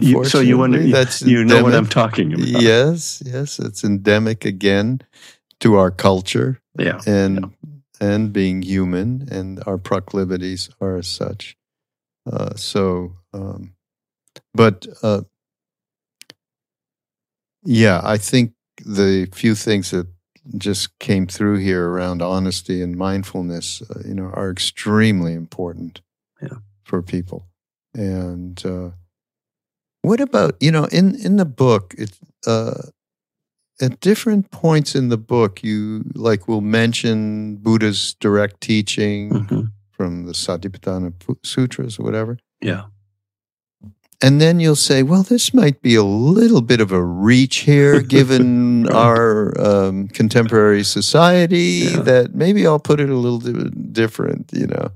[0.00, 1.62] you, so you wonder, that's you endemic.
[1.62, 2.46] know what I'm talking about.
[2.46, 5.00] Yes, yes, it's endemic again
[5.60, 6.60] to our culture.
[6.78, 7.46] Yeah, and yeah
[8.00, 11.56] and being human, and our proclivities are as such.
[12.30, 13.74] Uh, so, um,
[14.54, 15.22] but uh,
[17.62, 18.52] yeah, I think
[18.84, 20.06] the few things that
[20.56, 26.00] just came through here around honesty and mindfulness, uh, you know, are extremely important
[26.40, 26.58] yeah.
[26.84, 27.48] for people.
[27.94, 28.90] And uh,
[30.02, 31.94] what about you know in in the book?
[31.98, 32.74] It uh,
[33.80, 39.60] at different points in the book, you like will mention Buddha's direct teaching mm-hmm.
[39.90, 41.12] from the Satipatthana
[41.44, 42.38] Sutras or whatever.
[42.60, 42.84] Yeah.
[44.22, 48.00] And then you'll say, well, this might be a little bit of a reach here,
[48.16, 48.94] given right.
[48.94, 52.00] our um, contemporary society, yeah.
[52.00, 54.90] that maybe I'll put it a little bit different, you know,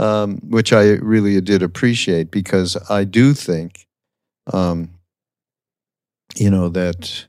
[0.00, 3.86] um, which I really did appreciate because I do think,
[4.52, 4.90] um,
[6.34, 7.28] you know, that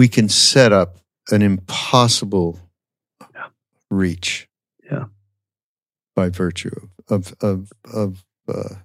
[0.00, 0.96] we can set up
[1.30, 2.58] an impossible
[3.34, 3.48] yeah.
[3.90, 4.48] reach.
[4.90, 5.04] Yeah.
[6.16, 8.76] By virtue of of of uh,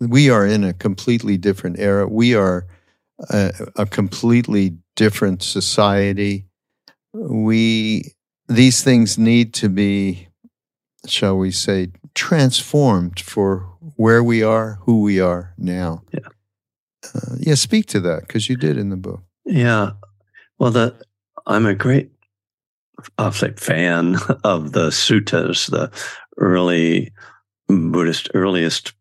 [0.00, 2.08] we are in a completely different era.
[2.08, 2.66] We are
[3.30, 6.46] a, a completely different society.
[7.12, 8.14] We
[8.48, 10.26] these things need to be,
[11.06, 13.60] shall we say, transformed for
[13.94, 16.02] where we are, who we are now.
[16.12, 16.28] Yeah.
[17.14, 19.22] Uh, yeah, speak to that because you did in the book.
[19.44, 19.92] Yeah,
[20.58, 20.94] well, the
[21.46, 22.10] I'm a great,
[23.16, 25.90] I'll say, fan of the suttas, the
[26.36, 27.12] early
[27.68, 28.92] Buddhist, earliest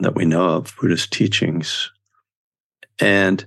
[0.00, 1.90] that we know of Buddhist teachings,
[3.00, 3.44] and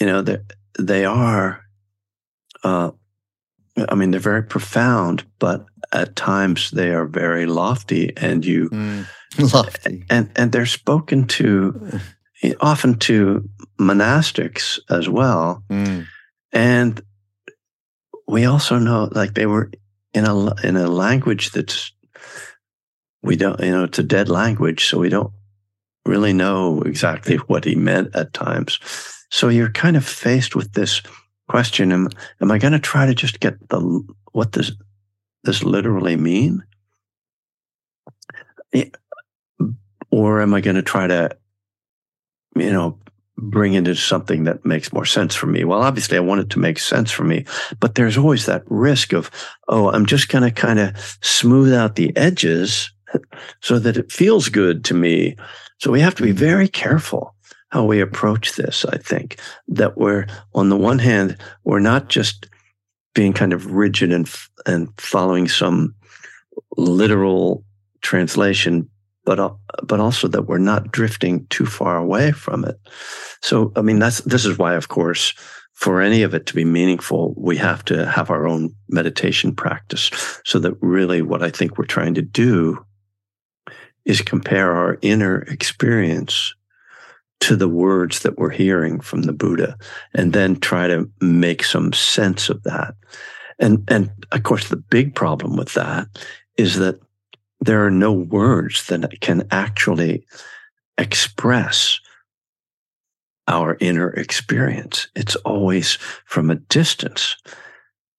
[0.00, 0.38] you know they
[0.78, 1.62] they are.
[2.62, 2.90] Uh,
[3.88, 9.06] I mean, they're very profound, but at times they are very lofty, and you mm,
[9.52, 12.00] lofty, and and they're spoken to
[12.60, 15.62] often to monastics as well.
[15.70, 16.06] Mm.
[16.52, 17.00] And
[18.26, 19.70] we also know like they were
[20.14, 21.92] in a in a language that's
[23.22, 25.32] we don't you know it's a dead language so we don't
[26.06, 28.78] really know exactly what he meant at times.
[29.30, 31.02] So you're kind of faced with this
[31.48, 32.08] question am,
[32.40, 33.80] am i going to try to just get the
[34.30, 34.72] what does
[35.42, 36.62] this literally mean?
[38.72, 38.88] Eh,
[40.12, 41.36] or am i going to try to
[42.54, 42.98] you know
[43.40, 45.64] bring it into something that makes more sense for me.
[45.64, 47.46] Well, obviously I want it to make sense for me,
[47.78, 49.30] but there's always that risk of,
[49.68, 52.90] oh, I'm just going to kind of smooth out the edges
[53.60, 55.36] so that it feels good to me.
[55.78, 56.38] So we have to be mm-hmm.
[56.38, 57.34] very careful
[57.70, 58.84] how we approach this.
[58.84, 59.38] I think
[59.68, 62.48] that we're on the one hand, we're not just
[63.14, 64.32] being kind of rigid and
[64.66, 65.94] and following some
[66.76, 67.64] literal
[68.02, 68.88] translation,
[69.24, 69.50] but uh,
[69.82, 72.78] but also that we're not drifting too far away from it.
[73.42, 75.34] So, I mean, that's this is why, of course,
[75.74, 80.10] for any of it to be meaningful, we have to have our own meditation practice.
[80.44, 82.84] So that really, what I think we're trying to do
[84.04, 86.54] is compare our inner experience
[87.40, 89.76] to the words that we're hearing from the Buddha
[90.14, 92.94] and then try to make some sense of that.
[93.58, 96.06] And, and of course, the big problem with that
[96.56, 97.00] is that
[97.60, 100.24] there are no words that can actually
[100.98, 102.00] express
[103.48, 105.08] our inner experience.
[105.14, 107.36] It's always from a distance.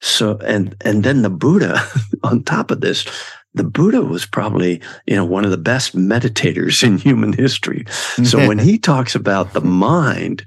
[0.02, 1.82] So, and, and then the Buddha
[2.24, 3.06] on top of this,
[3.54, 7.86] the Buddha was probably, you know, one of the best meditators in human history.
[8.24, 10.46] So when he talks about the mind,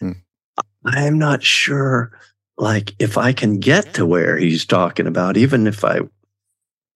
[0.00, 0.12] hmm.
[0.84, 2.12] I am not sure,
[2.58, 6.00] like, if I can get to where he's talking about, even if I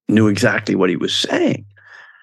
[0.08, 1.64] knew exactly what he was saying.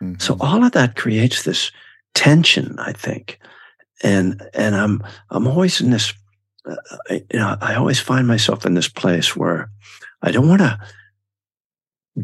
[0.01, 0.19] Mm-hmm.
[0.19, 1.71] So all of that creates this
[2.13, 3.39] tension, I think.
[4.03, 6.13] And, and I'm, I'm always in this,
[6.65, 6.75] uh,
[7.09, 9.69] I, you know, I always find myself in this place where
[10.21, 10.79] I don't want to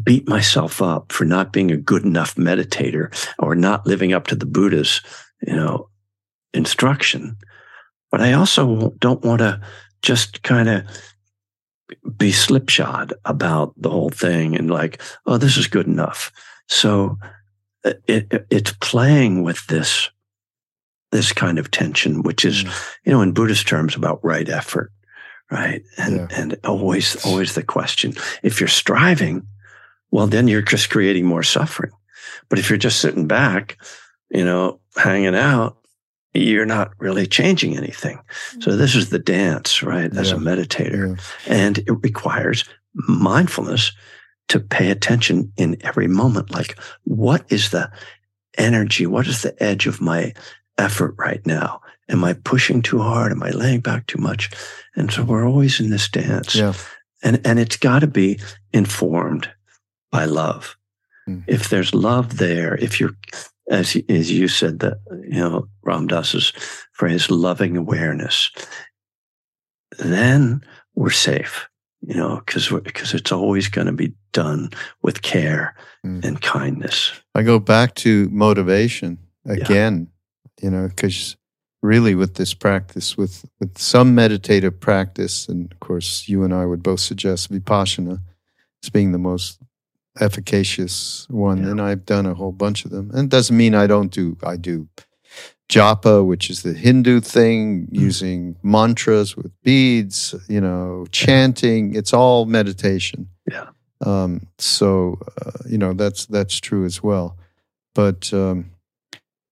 [0.04, 4.36] beat myself up for not being a good enough meditator or not living up to
[4.36, 5.00] the Buddha's,
[5.46, 5.88] you know,
[6.54, 7.36] instruction.
[8.10, 9.60] But I also don't want to
[10.02, 10.84] just kind of
[12.16, 16.32] be slipshod about the whole thing and like, oh, this is good enough.
[16.68, 17.18] So
[17.84, 20.10] uh, it, it, it's playing with this,
[21.10, 22.94] this kind of tension, which is, mm.
[23.04, 24.92] you know, in Buddhist terms about right effort,
[25.50, 25.82] right?
[25.98, 26.28] And, yeah.
[26.32, 29.46] and always, always the question, if you're striving,
[30.10, 31.92] well, then you're just creating more suffering.
[32.48, 33.76] But if you're just sitting back,
[34.30, 35.76] you know, hanging out,
[36.34, 38.20] you're not really changing anything.
[38.60, 38.78] So mm-hmm.
[38.78, 40.14] this is the dance, right?
[40.16, 40.36] As yeah.
[40.36, 41.16] a meditator.
[41.16, 41.52] Yeah.
[41.52, 42.64] And it requires
[42.94, 43.92] mindfulness
[44.48, 46.50] to pay attention in every moment.
[46.50, 47.90] Like, what is the
[48.58, 49.06] energy?
[49.06, 50.34] What is the edge of my
[50.78, 51.80] effort right now?
[52.08, 53.30] Am I pushing too hard?
[53.32, 54.50] Am I laying back too much?
[54.96, 56.54] And so we're always in this dance.
[56.54, 56.74] Yeah.
[57.22, 58.40] And, and it's got to be
[58.72, 59.48] informed
[60.10, 60.76] by love.
[61.28, 61.44] Mm.
[61.46, 63.14] If there's love there, if you're,
[63.70, 66.52] as, as you said, that, you know, Ram Dass's
[66.92, 68.50] phrase, loving awareness,
[69.98, 70.60] then
[70.94, 71.68] we're safe,
[72.00, 74.70] you know, because because it's always going to be done
[75.02, 76.24] with care mm.
[76.24, 77.12] and kindness.
[77.34, 80.08] I go back to motivation again,
[80.60, 80.64] yeah.
[80.64, 81.36] you know, because
[81.82, 86.66] really with this practice, with with some meditative practice, and of course you and I
[86.66, 88.20] would both suggest vipassana
[88.82, 89.60] as being the most
[90.18, 91.70] efficacious one, yeah.
[91.70, 93.10] and I've done a whole bunch of them.
[93.12, 94.36] And it doesn't mean I don't do.
[94.42, 94.88] I do
[95.68, 98.00] japa, which is the Hindu thing, mm.
[98.00, 100.34] using mantras with beads.
[100.48, 101.94] You know, chanting.
[101.94, 103.28] It's all meditation.
[103.50, 103.68] Yeah.
[104.04, 107.36] Um, so uh, you know that's that's true as well,
[107.94, 108.70] but um,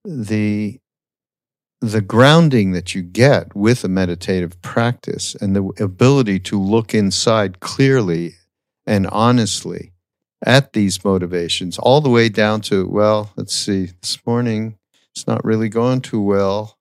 [0.05, 0.81] the
[1.81, 7.61] the grounding that you get with a meditative practice and the ability to look inside
[7.61, 8.35] clearly
[8.85, 9.93] and honestly
[10.45, 14.79] at these motivations, all the way down to, well, let's see, this morning
[15.15, 16.79] it's not really going too well.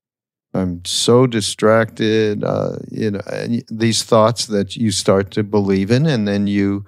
[0.54, 3.22] I'm so distracted, uh, you know,
[3.70, 6.86] these thoughts that you start to believe in, and then you,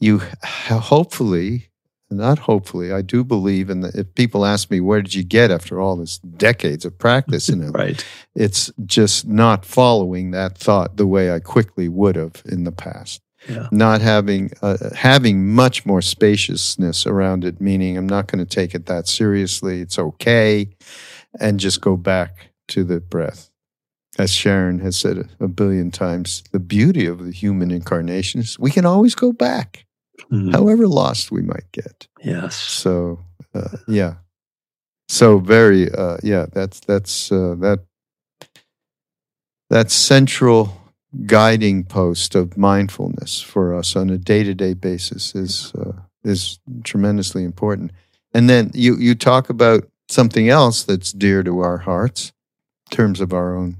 [0.00, 1.68] you hopefully,
[2.10, 3.94] not hopefully, I do believe in that.
[3.94, 7.48] If people ask me, where did you get after all this decades of practice?
[7.48, 8.04] You know, right.
[8.34, 13.20] It's just not following that thought the way I quickly would have in the past
[13.48, 13.68] yeah.
[13.70, 18.74] not having uh, having much more spaciousness around it meaning i'm not going to take
[18.74, 20.68] it that seriously it's okay
[21.40, 23.50] and just go back to the breath
[24.18, 28.70] as sharon has said a billion times the beauty of the human incarnation is we
[28.70, 29.86] can always go back
[30.30, 30.50] mm-hmm.
[30.50, 33.18] however lost we might get yes so
[33.54, 34.14] uh, yeah
[35.08, 37.80] so very uh, yeah that's that's uh, that
[39.70, 40.85] that central
[41.24, 45.92] guiding post of mindfulness for us on a day to day basis is uh,
[46.24, 47.92] is tremendously important.
[48.34, 52.32] And then you you talk about something else that's dear to our hearts
[52.90, 53.76] in terms of our own.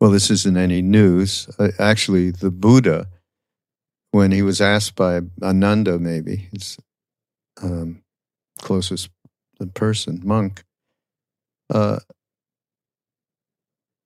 [0.00, 1.48] Well, this isn't any news.
[1.58, 3.06] Uh, actually, the Buddha,
[4.10, 6.76] when he was asked by Ananda, maybe his
[7.62, 8.02] um,
[8.58, 9.08] closest
[9.74, 10.64] person, monk,
[11.70, 12.00] uh,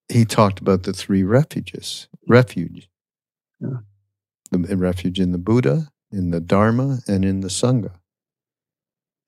[0.09, 2.89] he talked about the three refuges refuge
[3.61, 3.79] yeah.
[4.51, 7.93] the refuge in the buddha in the dharma and in the sangha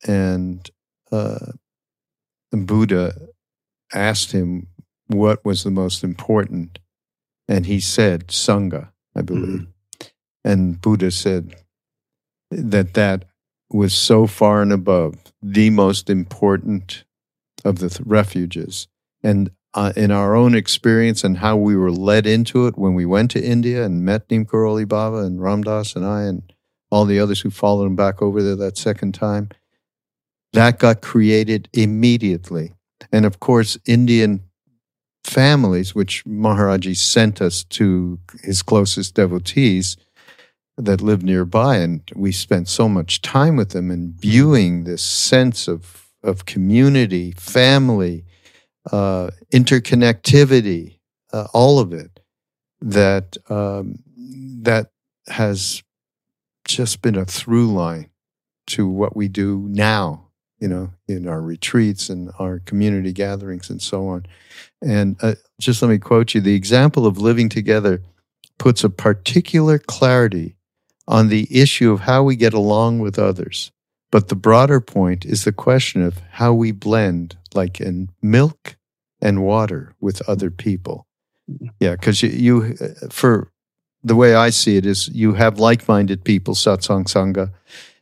[0.07, 0.71] and
[1.13, 1.53] uh,
[2.51, 3.15] the buddha
[3.93, 4.69] asked him
[5.09, 6.79] what was the most important
[7.49, 9.71] and he said sangha i believe mm-hmm.
[10.45, 11.55] And Buddha said
[12.51, 13.25] that that
[13.71, 17.05] was so far and above the most important
[17.65, 18.89] of the th- refuges.
[19.23, 23.07] And uh, in our own experience and how we were led into it when we
[23.07, 26.53] went to India and met Neem Karoli Baba and Ram Dass and I and
[26.91, 29.49] all the others who followed him back over there that second time,
[30.53, 32.73] that got created immediately.
[33.13, 34.43] And of course, Indian
[35.23, 39.97] families, which Maharaji sent us to his closest devotees
[40.77, 45.69] that lived nearby, and we spent so much time with them and viewing this sense
[45.69, 48.25] of, of community, family,
[48.91, 50.99] uh, interconnectivity,
[51.33, 52.21] uh, all of it,
[52.81, 53.97] that um,
[54.63, 54.91] that
[55.29, 55.83] has
[56.65, 58.11] just been a through line
[58.67, 63.81] to what we do now you know, in our retreats and our community gatherings and
[63.81, 64.27] so on.
[64.83, 68.03] And uh, just let me quote you the example of living together
[68.59, 70.57] puts a particular clarity
[71.09, 73.73] on the issue of how we get along with others.
[74.13, 78.77] But the broader point is the question of how we blend, like in milk
[79.21, 81.07] and water, with other people.
[81.51, 81.67] Mm-hmm.
[81.79, 83.51] Yeah, because you, you, uh, for
[84.03, 87.53] the way I see it, is you have like minded people, satsang sangha,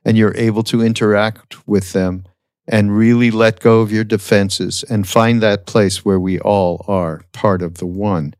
[0.04, 2.24] and you're able to interact with them
[2.68, 7.22] and really let go of your defenses and find that place where we all are
[7.32, 8.34] part of the one.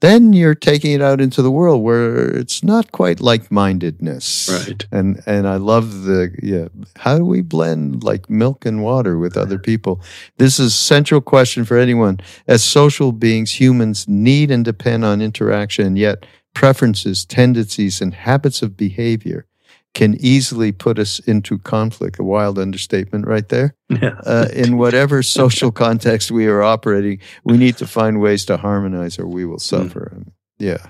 [0.00, 4.48] Then you're taking it out into the world where it's not quite like mindedness.
[4.52, 4.86] Right.
[4.92, 9.36] And and I love the yeah, how do we blend like milk and water with
[9.36, 10.02] other people?
[10.36, 12.18] This is a central question for anyone.
[12.46, 18.76] As social beings, humans need and depend on interaction, yet preferences, tendencies, and habits of
[18.76, 19.46] behavior
[19.94, 23.74] can easily put us into conflict, a wild understatement right there.
[23.88, 24.20] Yeah.
[24.26, 29.18] Uh, in whatever social context we are operating, we need to find ways to harmonize
[29.18, 29.58] or we will hmm.
[29.58, 30.12] suffer.
[30.16, 30.32] Mm.
[30.58, 30.86] Yeah.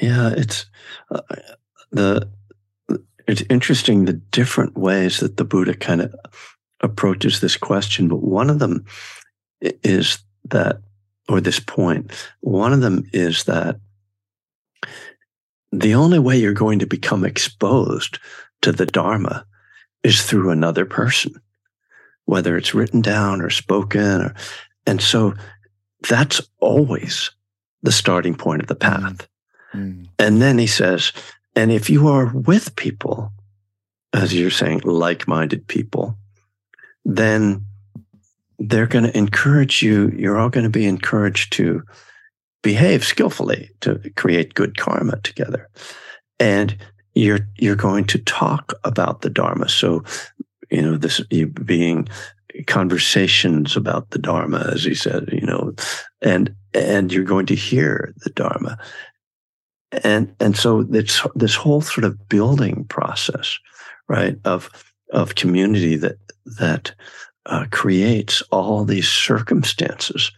[0.00, 0.66] Yeah, it's
[1.10, 1.20] uh,
[1.90, 2.28] the
[3.28, 6.14] it's interesting the different ways that the Buddha kind of
[6.80, 8.84] approaches this question, but one of them
[9.60, 10.80] is that
[11.28, 12.10] or this point,
[12.40, 13.78] one of them is that
[15.72, 18.18] the only way you're going to become exposed
[18.60, 19.46] to the Dharma
[20.02, 21.34] is through another person,
[22.26, 24.22] whether it's written down or spoken.
[24.22, 24.34] Or,
[24.86, 25.34] and so
[26.08, 27.30] that's always
[27.82, 29.26] the starting point of the path.
[29.74, 30.08] Mm.
[30.18, 31.12] And then he says,
[31.56, 33.32] and if you are with people,
[34.12, 36.18] as you're saying, like minded people,
[37.04, 37.64] then
[38.58, 40.12] they're going to encourage you.
[40.16, 41.82] You're all going to be encouraged to
[42.62, 45.68] behave skillfully to create good karma together.
[46.38, 46.76] And
[47.14, 49.68] you're you're going to talk about the Dharma.
[49.68, 50.02] So,
[50.70, 51.20] you know, this
[51.64, 52.08] being
[52.66, 55.74] conversations about the Dharma, as he said, you know,
[56.20, 58.78] and and you're going to hear the Dharma.
[60.04, 63.58] And and so it's this whole sort of building process,
[64.08, 64.70] right, of
[65.12, 66.16] of community that
[66.58, 66.94] that
[67.46, 70.30] uh, creates all these circumstances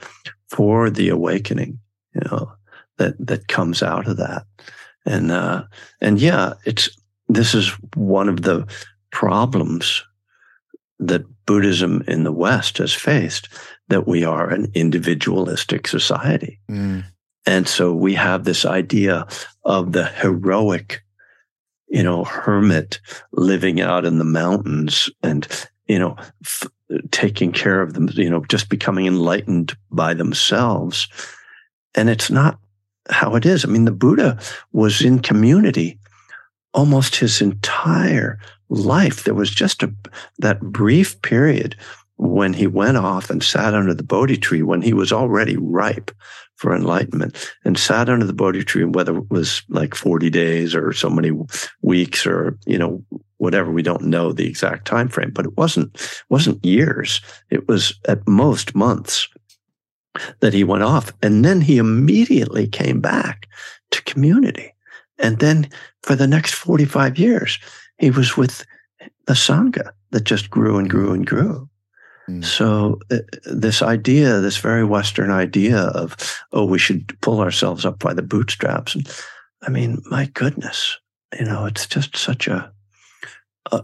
[0.48, 1.78] for the awakening
[2.14, 2.52] you know,
[2.98, 4.44] that that comes out of that.
[5.06, 5.64] And uh,
[6.00, 6.88] and yeah, it's
[7.28, 8.66] this is one of the
[9.10, 10.04] problems
[10.98, 13.48] that Buddhism in the West has faced
[13.88, 16.60] that we are an individualistic society.
[16.70, 17.04] Mm.
[17.46, 19.26] And so we have this idea
[19.64, 21.02] of the heroic,
[21.88, 23.00] you know, hermit
[23.32, 25.46] living out in the mountains and,
[25.86, 26.68] you know, f-
[27.10, 31.08] taking care of them, you know, just becoming enlightened by themselves.
[31.94, 32.58] And it's not
[33.10, 33.64] how it is.
[33.64, 34.38] I mean, the Buddha
[34.72, 35.98] was in community
[36.72, 38.38] almost his entire
[38.68, 39.24] life.
[39.24, 39.92] There was just a,
[40.38, 41.76] that brief period
[42.16, 46.10] when he went off and sat under the Bodhi tree when he was already ripe
[46.56, 50.92] for enlightenment and sat under the Bodhi tree, whether it was like 40 days or
[50.92, 51.32] so many
[51.82, 53.04] weeks or, you know,
[53.38, 57.20] whatever, we don't know the exact time frame, but it wasn't, wasn't years.
[57.50, 59.28] It was at most months
[60.40, 61.12] that he went off.
[61.22, 63.48] And then he immediately came back
[63.90, 64.74] to community.
[65.18, 65.70] And then
[66.02, 67.58] for the next 45 years,
[67.98, 68.64] he was with
[69.26, 71.68] the Sangha that just grew and grew and grew.
[72.28, 72.44] Mm.
[72.44, 76.16] So uh, this idea, this very Western idea of,
[76.52, 78.94] oh, we should pull ourselves up by the bootstraps.
[78.94, 79.08] And
[79.62, 80.98] I mean, my goodness,
[81.38, 82.72] you know, it's just such a,
[83.70, 83.82] uh,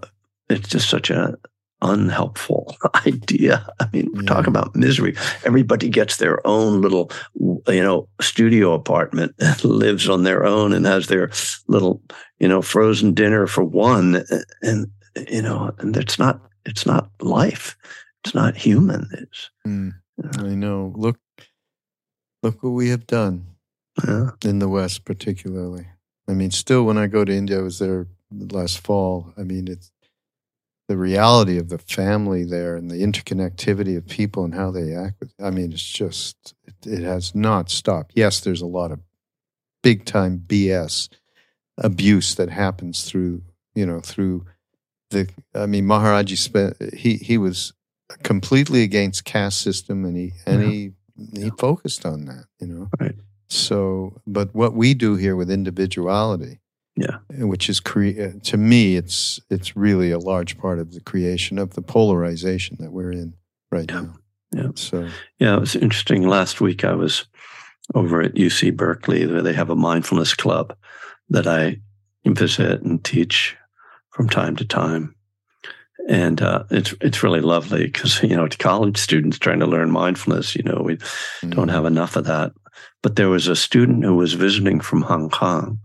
[0.48, 1.38] it's just such a,
[1.82, 2.76] unhelpful
[3.06, 3.66] idea.
[3.80, 4.22] I mean, yeah.
[4.22, 5.16] talk about misery.
[5.44, 10.86] Everybody gets their own little, you know, studio apartment and lives on their own and
[10.86, 11.30] has their
[11.68, 12.02] little,
[12.38, 14.24] you know, frozen dinner for one.
[14.62, 14.90] And,
[15.28, 17.76] you know, and it's not, it's not life.
[18.24, 19.08] It's not human.
[19.12, 19.92] It's, mm,
[20.38, 20.92] I know.
[20.94, 21.18] Look,
[22.42, 23.46] look what we have done
[24.06, 24.30] yeah.
[24.44, 25.86] in the West, particularly.
[26.28, 29.32] I mean, still, when I go to India, I was there last fall.
[29.36, 29.90] I mean, it's
[30.90, 35.20] the reality of the family there and the interconnectivity of people and how they act.
[35.20, 38.10] With, I mean, it's just it, it has not stopped.
[38.16, 38.98] Yes, there's a lot of
[39.84, 41.08] big time BS
[41.78, 44.46] abuse that happens through you know through
[45.10, 45.30] the.
[45.54, 47.72] I mean, Maharaji spent he he was
[48.24, 50.90] completely against caste system and he and he
[51.32, 52.46] he focused on that.
[52.58, 53.14] You know, Right.
[53.46, 56.58] So, but what we do here with individuality,
[56.96, 57.18] Yeah.
[57.30, 61.70] which is cre- to me, it's it's really a large part of the creation of
[61.74, 63.34] the polarization that we're in
[63.70, 64.00] right Yeah.
[64.02, 64.14] now.
[64.52, 64.70] Yeah.
[64.74, 66.26] So, Yeah, it was interesting.
[66.28, 67.24] Last week I was
[67.94, 70.76] over at UC Berkeley where they have a mindfulness club
[71.28, 71.80] that I
[72.26, 73.56] visit and teach
[74.10, 75.14] from time to time.
[76.08, 80.56] And uh, it's it's really lovely because you know college students trying to learn mindfulness,
[80.56, 80.98] you know we
[81.48, 82.52] don't have enough of that.
[83.02, 85.78] But there was a student who was visiting from Hong Kong,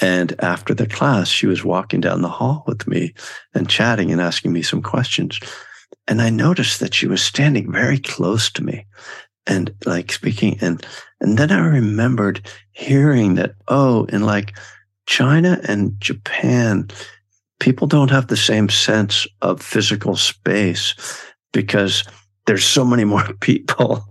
[0.00, 3.14] and after the class, she was walking down the hall with me
[3.54, 5.38] and chatting and asking me some questions.
[6.08, 8.86] And I noticed that she was standing very close to me
[9.46, 10.58] and like speaking.
[10.60, 10.84] And,
[11.20, 14.56] and then I remembered hearing that, oh, in like
[15.06, 16.88] China and Japan,
[17.60, 20.94] people don't have the same sense of physical space
[21.52, 22.04] because
[22.46, 24.04] there's so many more people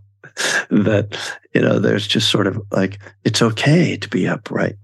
[0.69, 1.17] that,
[1.53, 4.75] you know, there's just sort of like, it's okay to be upright.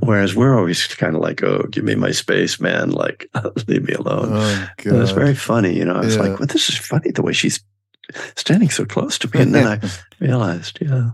[0.00, 2.90] Whereas we're always kind of like, oh, give me my space, man.
[2.90, 3.28] Like,
[3.68, 4.28] leave me alone.
[4.32, 5.94] Oh, It was very funny, you know.
[5.96, 6.22] I was Yeah.
[6.22, 7.60] like, well, this is funny the way she's
[8.36, 9.40] standing so close to me.
[9.42, 9.80] And then I
[10.24, 11.10] realized, yeah.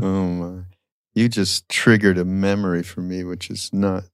[0.00, 0.62] oh my!
[1.14, 4.04] You just triggered a memory for me, which is not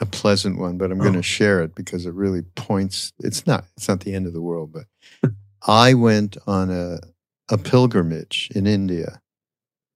[0.00, 1.18] a pleasant one, but I'm going Oh.
[1.18, 3.12] to share it because it really points.
[3.18, 3.64] It's not.
[3.76, 5.32] It's not the end of the world, but
[5.66, 7.00] I went on a
[7.50, 9.20] a pilgrimage in India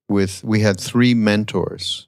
[0.09, 0.43] with.
[0.43, 2.07] We had three mentors,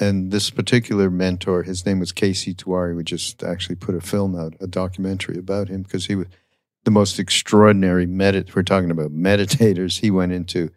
[0.00, 2.54] and this particular mentor, his name was K.C.
[2.54, 2.94] Tewari.
[2.96, 6.26] We just actually put a film out, a documentary about him because he was
[6.84, 8.54] the most extraordinary medit.
[8.54, 10.00] We're talking about meditators.
[10.00, 10.70] He went into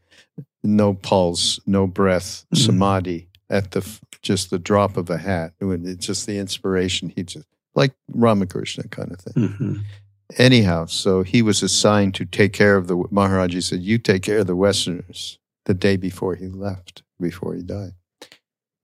[0.63, 2.57] no pulse, no breath, Mhm.
[2.65, 3.86] samadhi at the
[4.22, 5.53] just the drop of a hat.
[5.59, 7.11] It's just the inspiration.
[7.15, 9.47] He just like Ramakrishna kind of thing.
[9.47, 9.78] hmm
[10.38, 14.39] Anyhow, so he was assigned to take care of the Maharaji said, "You take care
[14.39, 17.93] of the Westerners." The day before he left, before he died.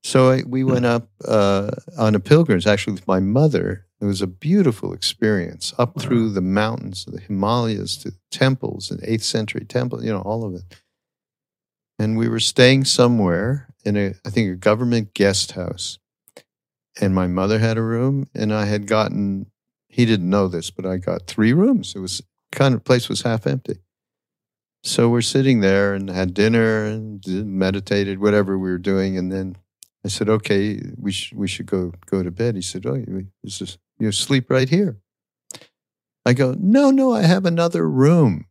[0.02, 3.84] So I, we went up uh, on a pilgrimage, actually with my mother.
[4.00, 6.02] It was a beautiful experience up Wow.
[6.02, 10.44] through the mountains, of the Himalayas, to temples, and eighth century temple, you know, all
[10.44, 10.62] of it.
[11.98, 15.98] And we were staying somewhere in a, I think, a government guest house.
[17.00, 19.50] And my mother had a room, and I had gotten.
[19.88, 21.94] He didn't know this, but I got three rooms.
[21.96, 22.22] It was
[22.52, 23.78] kind of place was half empty.
[24.84, 29.56] So we're sitting there and had dinner and meditated, whatever we were doing, and then
[30.08, 33.26] I said, "Okay, we should we should go go to bed." He said, "Oh, you
[33.44, 34.96] is you sleep right here."
[36.24, 38.46] I go, "No, no, I have another room.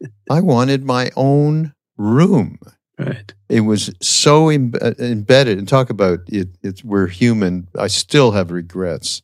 [0.30, 2.58] I wanted my own room."
[2.98, 3.32] Right.
[3.48, 6.82] It was so Im- uh, embedded, and talk about it, it.
[6.84, 7.68] We're human.
[7.78, 9.22] I still have regrets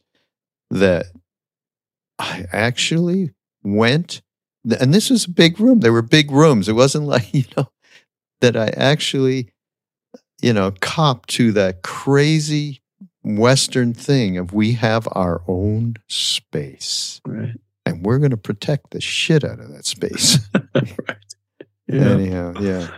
[0.70, 1.06] that
[2.18, 3.32] I actually
[3.62, 4.22] went,
[4.80, 5.80] and this was a big room.
[5.80, 6.68] There were big rooms.
[6.68, 7.68] It wasn't like you know
[8.42, 9.52] that I actually,
[10.42, 12.80] you know, cop to that crazy
[13.22, 17.54] Western thing of we have our own space, Right.
[17.86, 20.38] and we're going to protect the shit out of that space.
[20.74, 20.94] right.
[21.86, 22.10] Yeah.
[22.10, 22.88] Anyhow, yeah.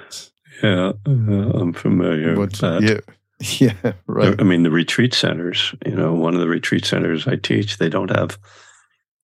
[0.62, 0.92] Yeah.
[1.06, 2.82] uh, I'm familiar with that.
[2.82, 4.34] yeah, yeah, right.
[4.40, 7.88] I mean, the retreat centers, you know, one of the retreat centers I teach, they
[7.88, 8.38] don't have,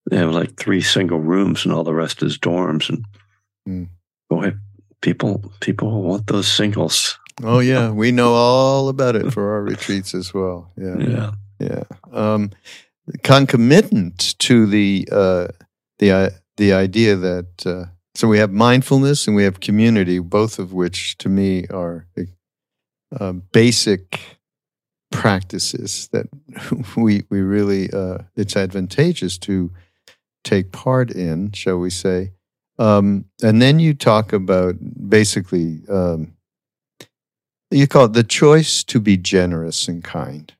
[0.09, 2.89] they have like three single rooms and all the rest is dorms.
[2.89, 3.05] And
[3.67, 3.87] Mm.
[4.29, 4.53] boy,
[5.01, 7.17] people, people want those singles.
[7.41, 10.71] Oh yeah, we know all about it for our retreats as well.
[10.77, 11.31] Yeah, Yeah.
[11.59, 11.83] yeah.
[12.11, 12.51] Um,
[13.23, 15.47] concomitant to the uh,
[15.99, 20.59] the uh, the idea that uh, so we have mindfulness and we have community, both
[20.59, 22.05] of which to me are
[23.19, 24.37] uh, basic
[25.11, 26.27] practices that
[26.95, 29.71] we we really uh, it's advantageous to
[30.43, 32.31] take part in, shall we say?
[32.77, 34.75] Um, and then you talk about
[35.09, 35.81] basically.
[35.89, 36.35] Um,
[37.73, 40.53] you call it the choice to be generous and kind.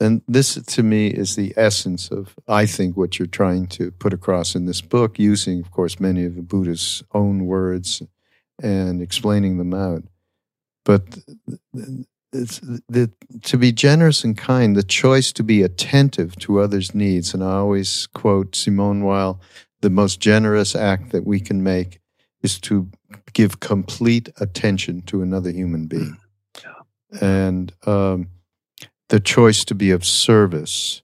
[0.00, 4.12] And this, to me, is the essence of, I think, what you're trying to put
[4.12, 8.02] across in this book, using, of course, many of the Buddha's own words
[8.62, 10.04] and explaining them out.
[10.84, 11.18] But
[12.32, 13.10] the,
[13.42, 17.34] to be generous and kind, the choice to be attentive to others' needs.
[17.34, 19.40] And I always quote Simone Weil
[19.80, 22.00] the most generous act that we can make
[22.42, 22.88] is to
[23.32, 26.16] give complete attention to another human being.
[27.20, 28.28] and um,
[29.08, 31.02] the choice to be of service.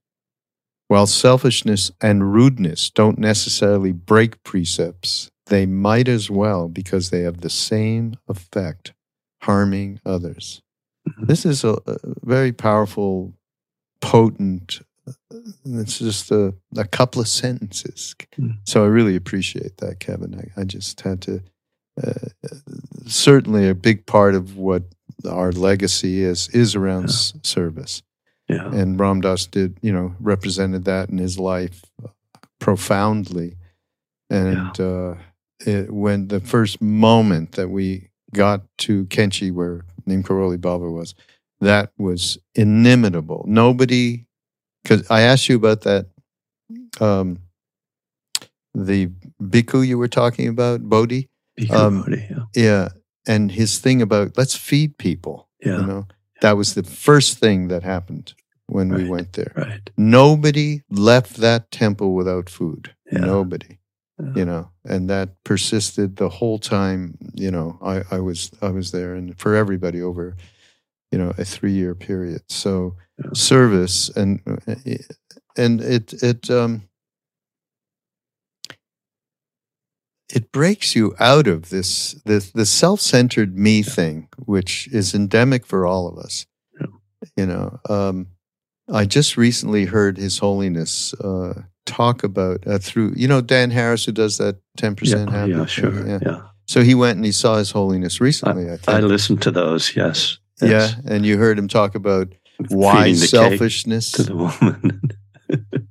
[0.88, 7.40] While selfishness and rudeness don't necessarily break precepts, they might as well because they have
[7.40, 8.92] the same effect,
[9.42, 10.62] harming others.
[11.09, 11.26] Mhm.
[11.26, 13.34] This is a, a very powerful,
[14.00, 14.80] potent.
[15.64, 18.14] It's just a, a couple of sentences.
[18.38, 18.59] Mm.
[18.64, 20.34] So I really appreciate that, Kevin.
[20.57, 21.42] I, I just had to.
[23.07, 24.82] Certainly, a big part of what
[25.28, 27.40] our legacy is is around Yeah.
[27.42, 28.03] service,
[28.49, 28.68] Yeah.
[28.72, 31.84] and Ram Dass did, you know, represented that in his life
[32.59, 33.57] profoundly.
[34.28, 35.14] And uh,
[35.61, 41.14] it, when the first moment that we got to Kainchi, where Neem Karoli Baba was,
[41.61, 43.44] that was inimitable.
[43.49, 44.26] Nobody,
[44.82, 46.07] because I asked you about that,
[47.01, 47.38] um,
[48.74, 49.07] the
[49.40, 51.28] bhikkhu you were talking about, Bodhi.
[51.70, 52.44] Um, Bhikkhu Bodhi, yeah.
[52.54, 52.88] Yeah.
[53.26, 55.48] And his thing about let's feed people.
[55.61, 55.80] Yeah.
[55.80, 56.07] You know,
[56.42, 58.34] that was the first thing that happened
[58.66, 59.52] when we went there.
[59.57, 59.90] Right.
[59.96, 62.94] Nobody left that temple without food.
[63.11, 63.20] Yeah.
[63.20, 63.78] Nobody.
[64.18, 64.32] Yeah.
[64.34, 68.90] You know, and that persisted the whole time, you know, I, I was I was
[68.90, 70.36] there and for everybody over,
[71.11, 72.42] you know, a three year period.
[72.48, 72.96] So
[73.34, 74.40] service and
[75.57, 76.82] and it it um
[80.35, 85.87] it breaks you out of this this the self-centered me thing which is endemic for
[85.87, 86.47] all of us
[86.81, 86.87] Yeah.
[87.37, 88.27] you know um
[88.93, 94.05] i just recently heard his holiness uh talk about uh, through you know dan harris
[94.07, 95.66] who does that 10% Yeah, happy yeah, thing?
[95.66, 96.07] sure.
[96.09, 96.18] yeah.
[96.22, 96.41] Yeah.
[96.66, 99.95] so he went and he saw his holiness recently i, think I listened to those,
[99.95, 100.39] yes.
[100.61, 102.35] yeah and you heard him talk about
[102.68, 105.01] why selfishness to the woman.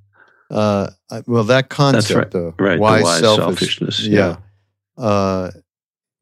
[0.49, 0.87] uh
[1.25, 2.31] well that concept right.
[2.31, 2.79] though right.
[2.79, 4.05] why wise selfish selfishness.
[4.05, 4.37] yeah.
[4.97, 5.51] Uh,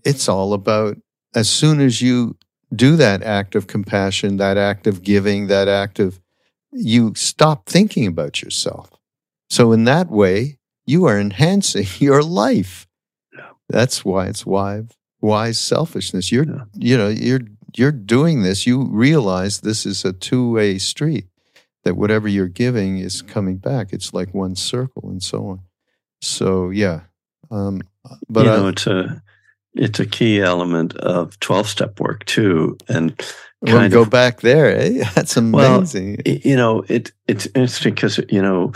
[0.04, 0.98] it's all about
[1.36, 2.36] as soon as you
[2.76, 6.20] do that act of compassion, that act of giving, that act of,
[6.72, 8.90] you stop thinking about yourself.
[9.50, 12.88] So in that way, you are enhancing your life.
[13.36, 13.50] Yeah.
[13.70, 14.88] That's why it's wise,
[15.22, 16.32] wise selfishness.
[16.32, 16.64] You're, Yeah.
[16.74, 17.42] you know, you're
[17.76, 18.68] you're doing this.
[18.68, 21.26] You realize this is a two way street.
[21.84, 23.92] That whatever you're giving is coming back.
[23.92, 25.60] It's like one circle, and so on.
[26.22, 27.02] So yeah,
[27.52, 27.82] um,
[28.30, 29.22] but you I, it's a
[29.74, 33.20] it's a key element of twelve step work too, and
[33.66, 34.76] kind go of back there.
[34.76, 35.04] Eh?
[35.16, 36.22] That's amazing.
[36.26, 38.72] y- you know it it's interesting because you know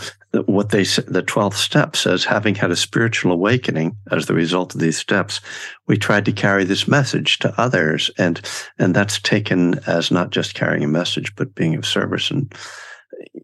[0.45, 4.75] what they say, the twelfth step says having had a spiritual awakening as the result
[4.75, 5.41] of these steps,
[5.87, 8.41] we tried to carry this message to others, and
[8.77, 12.53] and that's taken as not just carrying a message but being of service and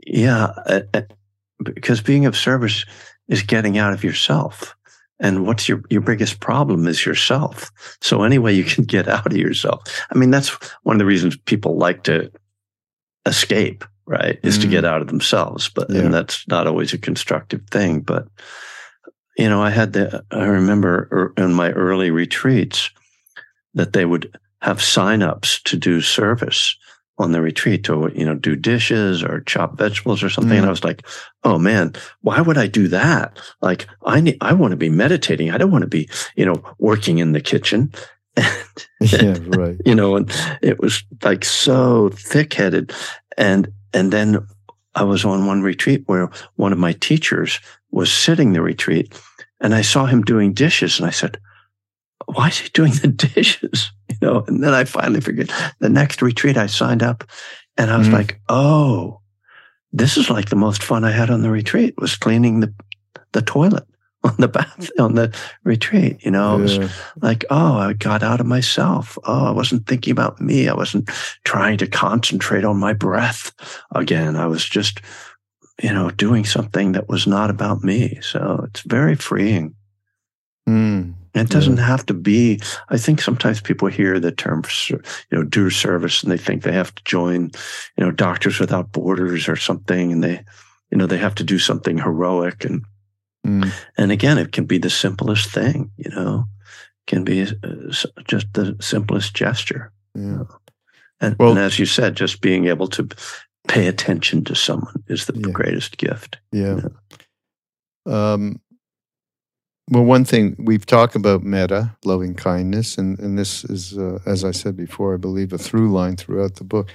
[0.06, 1.02] yeah, uh, uh,
[1.64, 2.86] because being of service
[3.28, 4.76] is getting out of yourself.
[5.20, 7.72] And what's your, your biggest problem is yourself.
[8.02, 9.82] So any way you can get out of yourself.
[10.14, 10.50] I mean, that's
[10.84, 12.30] one of the reasons people like to
[13.26, 14.40] escape, right?
[14.44, 14.72] Is to Mm.
[14.72, 15.70] get out of themselves.
[15.70, 16.02] But, Yeah.
[16.02, 18.02] and that's not always a constructive thing.
[18.02, 18.28] But,
[19.38, 22.90] you know, I had the, I remember er- in my early retreats
[23.76, 26.76] that they would have signups to do service
[27.18, 30.58] on the retreat to, you know, do dishes or chop vegetables or something.
[30.58, 30.70] And Mm.
[30.70, 31.06] I was like,
[31.44, 33.38] oh man, why would I do that?
[33.62, 35.52] Like I need, I want to be meditating.
[35.52, 37.94] I don't want to be, you know, working in the kitchen.
[38.36, 38.48] and,
[39.00, 39.78] yeah, right.
[39.86, 40.32] you know, and
[40.64, 42.92] it was like so thick headed.
[43.38, 44.48] And, and then
[44.96, 47.60] I was on one retreat where one of my teachers
[47.92, 49.14] was sitting the retreat
[49.62, 51.38] and I saw him doing dishes and I said,
[52.28, 53.92] why is he doing the dishes?
[54.10, 57.24] You know, and then I finally figured the next retreat I signed up
[57.78, 58.14] and I was Mhm.
[58.14, 59.22] like, oh,
[59.92, 62.74] this is like the most fun I had on the retreat was cleaning the,
[63.32, 63.86] the toilet
[64.24, 66.24] on the bath on the retreat.
[66.24, 66.80] You know, it was
[67.22, 69.18] like, oh, I got out of myself.
[69.26, 70.70] Oh, I wasn't thinking about me.
[70.70, 71.10] I wasn't
[71.44, 73.52] trying to concentrate on my breath
[73.94, 74.36] again.
[74.38, 75.02] I was just,
[75.82, 78.20] you know, doing something that was not about me.
[78.22, 79.76] So it's very freeing.
[80.70, 81.16] Mm.
[81.34, 82.60] It doesn't have to be.
[82.90, 85.00] I think sometimes people hear the term, you
[85.32, 87.50] know, do service, and they think they have to join,
[87.98, 90.44] you know, Doctors Without Borders or something, and they,
[90.92, 92.66] you know, they have to do something heroic.
[92.66, 92.86] And
[93.46, 93.70] Mm.
[93.98, 95.92] and again, it can be the simplest thing.
[95.98, 96.46] You know,
[97.02, 97.92] it can be uh,
[98.26, 99.92] just the simplest gesture.
[100.16, 100.44] Yeah.
[101.20, 103.08] And, Well- and as you said, just being able to
[103.68, 105.52] pay attention to someone is the Yeah.
[105.52, 106.38] greatest gift.
[106.54, 106.82] Yeah.
[108.06, 108.62] Um,
[109.90, 114.44] well, one thing we've talked about metta, loving kindness, and, and this is, uh, as
[114.44, 116.90] I said before, I believe a through line throughout the book.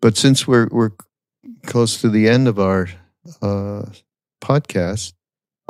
[0.00, 0.92] But since we're we're
[1.66, 2.88] close to the end of our
[3.40, 3.84] uh,
[4.40, 5.14] podcast,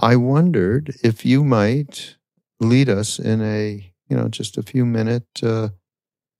[0.00, 2.16] I wondered if you might
[2.60, 5.70] lead us in a you know just a few minute uh,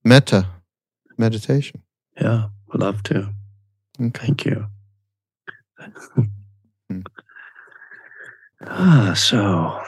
[0.04, 0.46] metta
[1.18, 1.82] meditation.
[2.20, 3.28] Yeah, would love to.
[4.00, 4.26] Okay.
[4.26, 4.66] Thank you.
[8.66, 9.80] Ah, so,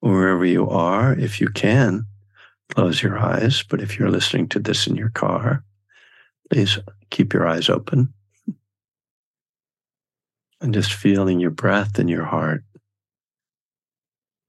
[0.00, 2.06] wherever you are, if you can,
[2.74, 3.62] close your eyes.
[3.62, 5.64] But if you're listening to this in your car,
[6.50, 6.78] please
[7.10, 8.12] keep your eyes open
[10.60, 12.64] and just feeling your breath in your heart,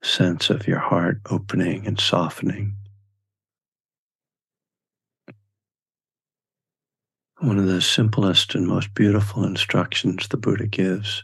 [0.04, 2.76] sense of your heart opening and softening.
[7.40, 11.24] One of the simplest and most beautiful instructions the Buddha gives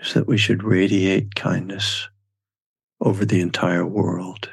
[0.00, 2.08] is that we should radiate kindness
[3.00, 4.50] over the entire world.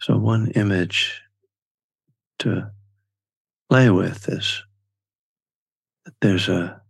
[0.00, 1.22] So, one image
[2.40, 2.70] to
[3.70, 4.62] play with is
[6.04, 6.82] that there's a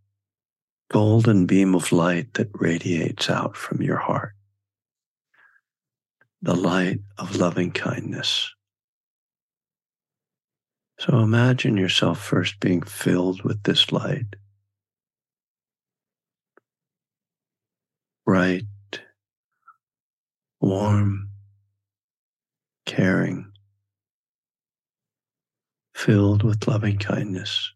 [0.91, 4.35] golden beam of light that radiates out from your heart,
[6.41, 8.51] the light of loving kindness.
[10.99, 14.37] So imagine yourself first being filled with this light.
[18.25, 18.65] Bright,
[20.61, 21.29] warm,
[22.87, 23.53] caring,
[25.95, 27.73] filled with loving kindness.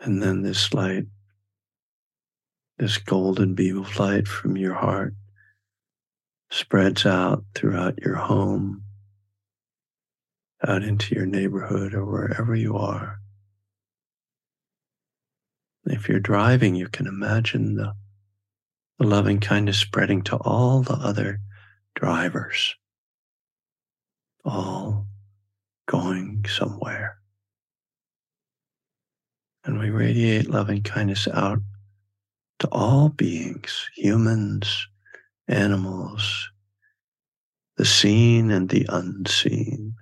[0.00, 1.06] And then this light,
[2.78, 5.14] this golden beam of light from your heart
[6.50, 8.84] spreads out throughout your home,
[10.66, 13.20] out into your neighborhood or wherever you are.
[15.90, 17.94] If you're driving, you can imagine the,
[18.98, 21.40] the loving kindness spreading to all the other
[21.94, 22.74] drivers,
[24.44, 25.06] all
[25.86, 27.18] going somewhere.
[29.64, 31.58] And we radiate loving kindness out
[32.60, 34.88] to all beings, humans,
[35.46, 36.50] animals,
[37.76, 39.94] the seen and the unseen.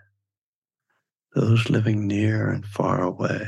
[1.34, 3.46] Those living near and far away,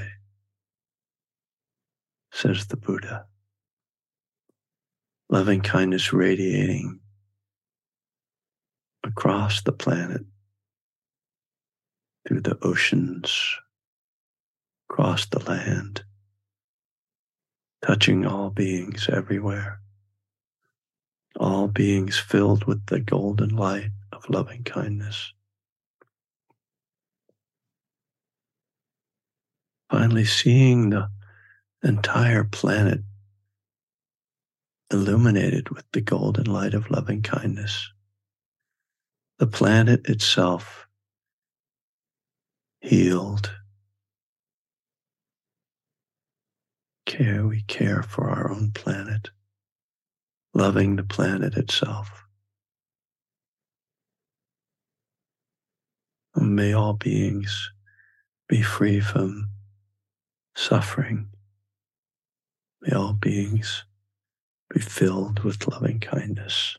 [2.32, 3.26] says the Buddha.
[5.30, 7.00] Loving kindness radiating
[9.04, 10.22] across the planet,
[12.26, 13.56] through the oceans,
[14.88, 16.02] across the land,
[17.84, 19.80] touching all beings everywhere,
[21.36, 25.32] all beings filled with the golden light of loving kindness.
[29.90, 31.08] finally seeing the
[31.82, 33.00] entire planet
[34.90, 37.90] illuminated with the golden light of loving kindness.
[39.38, 40.86] The planet itself
[42.80, 43.52] healed.
[47.06, 49.30] Care, we care for our own planet,
[50.54, 52.24] loving the planet itself.
[56.34, 57.70] May all beings
[58.48, 59.50] be free from
[60.54, 61.28] suffering.
[62.80, 63.84] May all beings
[64.72, 66.76] be filled with loving kindness.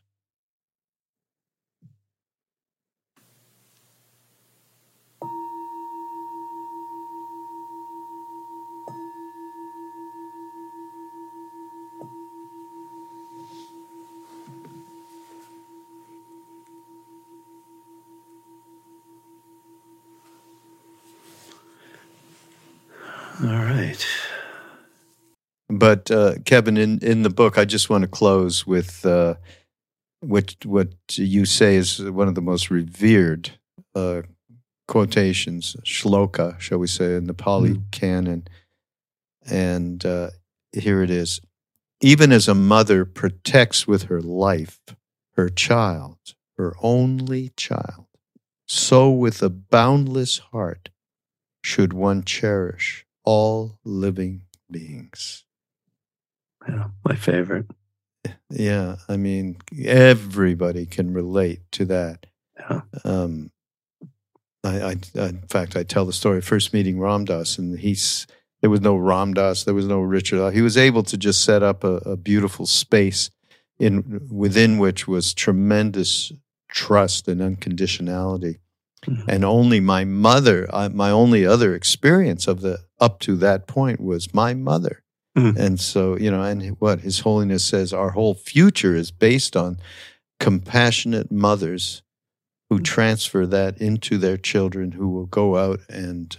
[23.42, 24.19] All right.
[25.80, 29.36] But uh, Kevin, in, in the book, I just want to close with uh,
[30.20, 33.52] what what you say is one of the most revered
[33.94, 34.22] uh,
[34.86, 37.90] quotations, shloka, shall we say, in the Pali Mm.
[37.92, 38.48] canon.
[39.50, 40.30] And uh,
[40.72, 41.40] here it is:
[42.02, 44.80] Even as a mother protects with her life
[45.36, 46.18] her child,
[46.58, 48.06] her only child,
[48.68, 50.90] so with a boundless heart
[51.64, 55.44] should one cherish all living beings.
[56.68, 57.66] Yeah, my favorite.
[58.50, 62.26] Yeah, I mean, everybody can relate to that.
[62.58, 62.82] Yeah.
[63.04, 63.50] Um,
[64.62, 68.26] I, I, in fact, I tell the story first meeting Ram Dass, and he's
[68.60, 70.52] there was no Ram Dass, there was no Richard.
[70.52, 73.30] He was able to just set up a, a beautiful space
[73.78, 76.32] in within which was tremendous
[76.68, 78.58] trust and unconditionality.
[79.06, 79.24] Mhm.
[79.28, 84.00] And only my mother, uh, my only other experience of the up to that point
[84.00, 85.02] was my mother.
[85.36, 85.56] Mhm.
[85.56, 89.78] And so, you know, and what His Holiness says, our whole future is based on
[90.40, 92.02] compassionate mothers
[92.68, 96.36] who transfer that into their children who will go out and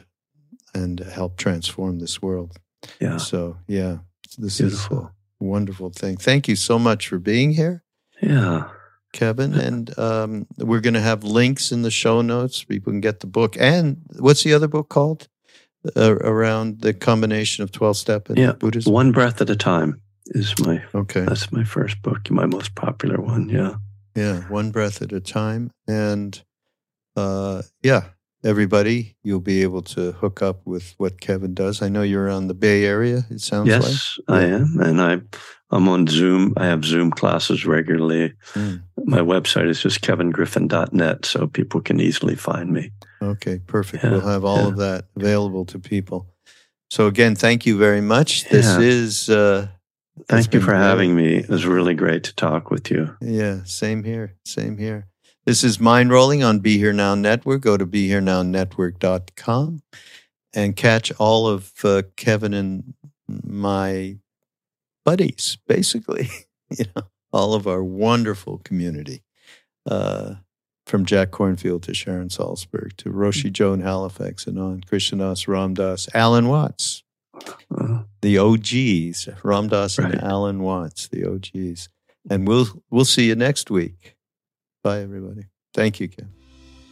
[0.73, 2.57] and help transform this world.
[3.01, 3.17] Yeah.
[3.17, 3.97] So, yeah,
[4.37, 4.97] this Beautiful.
[4.97, 6.15] is a wonderful thing.
[6.15, 7.83] Thank you so much for being here.
[8.21, 8.69] Yeah.
[9.11, 9.53] Kevin.
[9.53, 12.63] And um, we're going to have links in the show notes.
[12.63, 13.57] People can get the book.
[13.59, 15.27] And what's the other book called?
[15.95, 18.93] Uh, around the combination of 12 step and Yeah, Buddhism?
[18.93, 21.21] One breath at a time is my Okay.
[21.21, 23.49] that's my first book, my most popular one.
[23.49, 23.75] Yeah.
[24.15, 25.71] Yeah, one breath at a time.
[25.87, 26.39] And
[27.15, 28.09] uh, yeah,
[28.43, 31.81] everybody, you'll be able to hook up with what Kevin does.
[31.81, 33.81] I know you're on the Bay Area, it sounds like.
[33.81, 35.21] Yes, I am, and I
[35.71, 36.53] I'm on Zoom.
[36.57, 38.33] I have Zoom classes regularly.
[38.53, 38.83] Mm.
[39.05, 42.91] My website is just kevingriffin.net, so people can easily find me.
[43.21, 44.03] Okay, perfect.
[44.03, 44.67] Yeah, we'll have all yeah.
[44.67, 46.27] of that available to people.
[46.89, 48.45] So again, thank you very much.
[48.49, 48.79] This Yeah.
[48.79, 49.67] is uh
[50.27, 50.77] Thank you for great.
[50.79, 51.37] having me.
[51.37, 53.15] It was really great to talk with you.
[53.21, 54.35] yeah, same here.
[54.45, 55.07] Same here.
[55.45, 57.61] This is Mind Rolling on Be Here Now Network.
[57.61, 59.81] Go to BeHereNowNetwork.com
[60.53, 62.93] and catch all of uh, Kevin and
[63.27, 64.17] my
[65.05, 66.29] buddies, basically.
[66.77, 67.03] you know,
[67.33, 69.23] all of our wonderful community.
[69.89, 70.35] Uh,
[70.91, 73.53] from Jack Kornfield to Sharon Salzberg to Roshi mm.
[73.53, 76.19] Joan Halifax and on, Krishna Das Ramdas, uh-huh.
[76.19, 77.03] Alan Watts,
[78.21, 80.11] the OGs, Ram Dass Right.
[80.11, 81.87] and Alan Watts, the OGs.
[82.29, 84.15] And we'll we'll see you next week.
[84.83, 85.45] Bye everybody.
[85.73, 86.29] Thank you, Ken.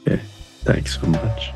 [0.08, 0.22] Yeah,
[0.64, 1.52] thanks so much.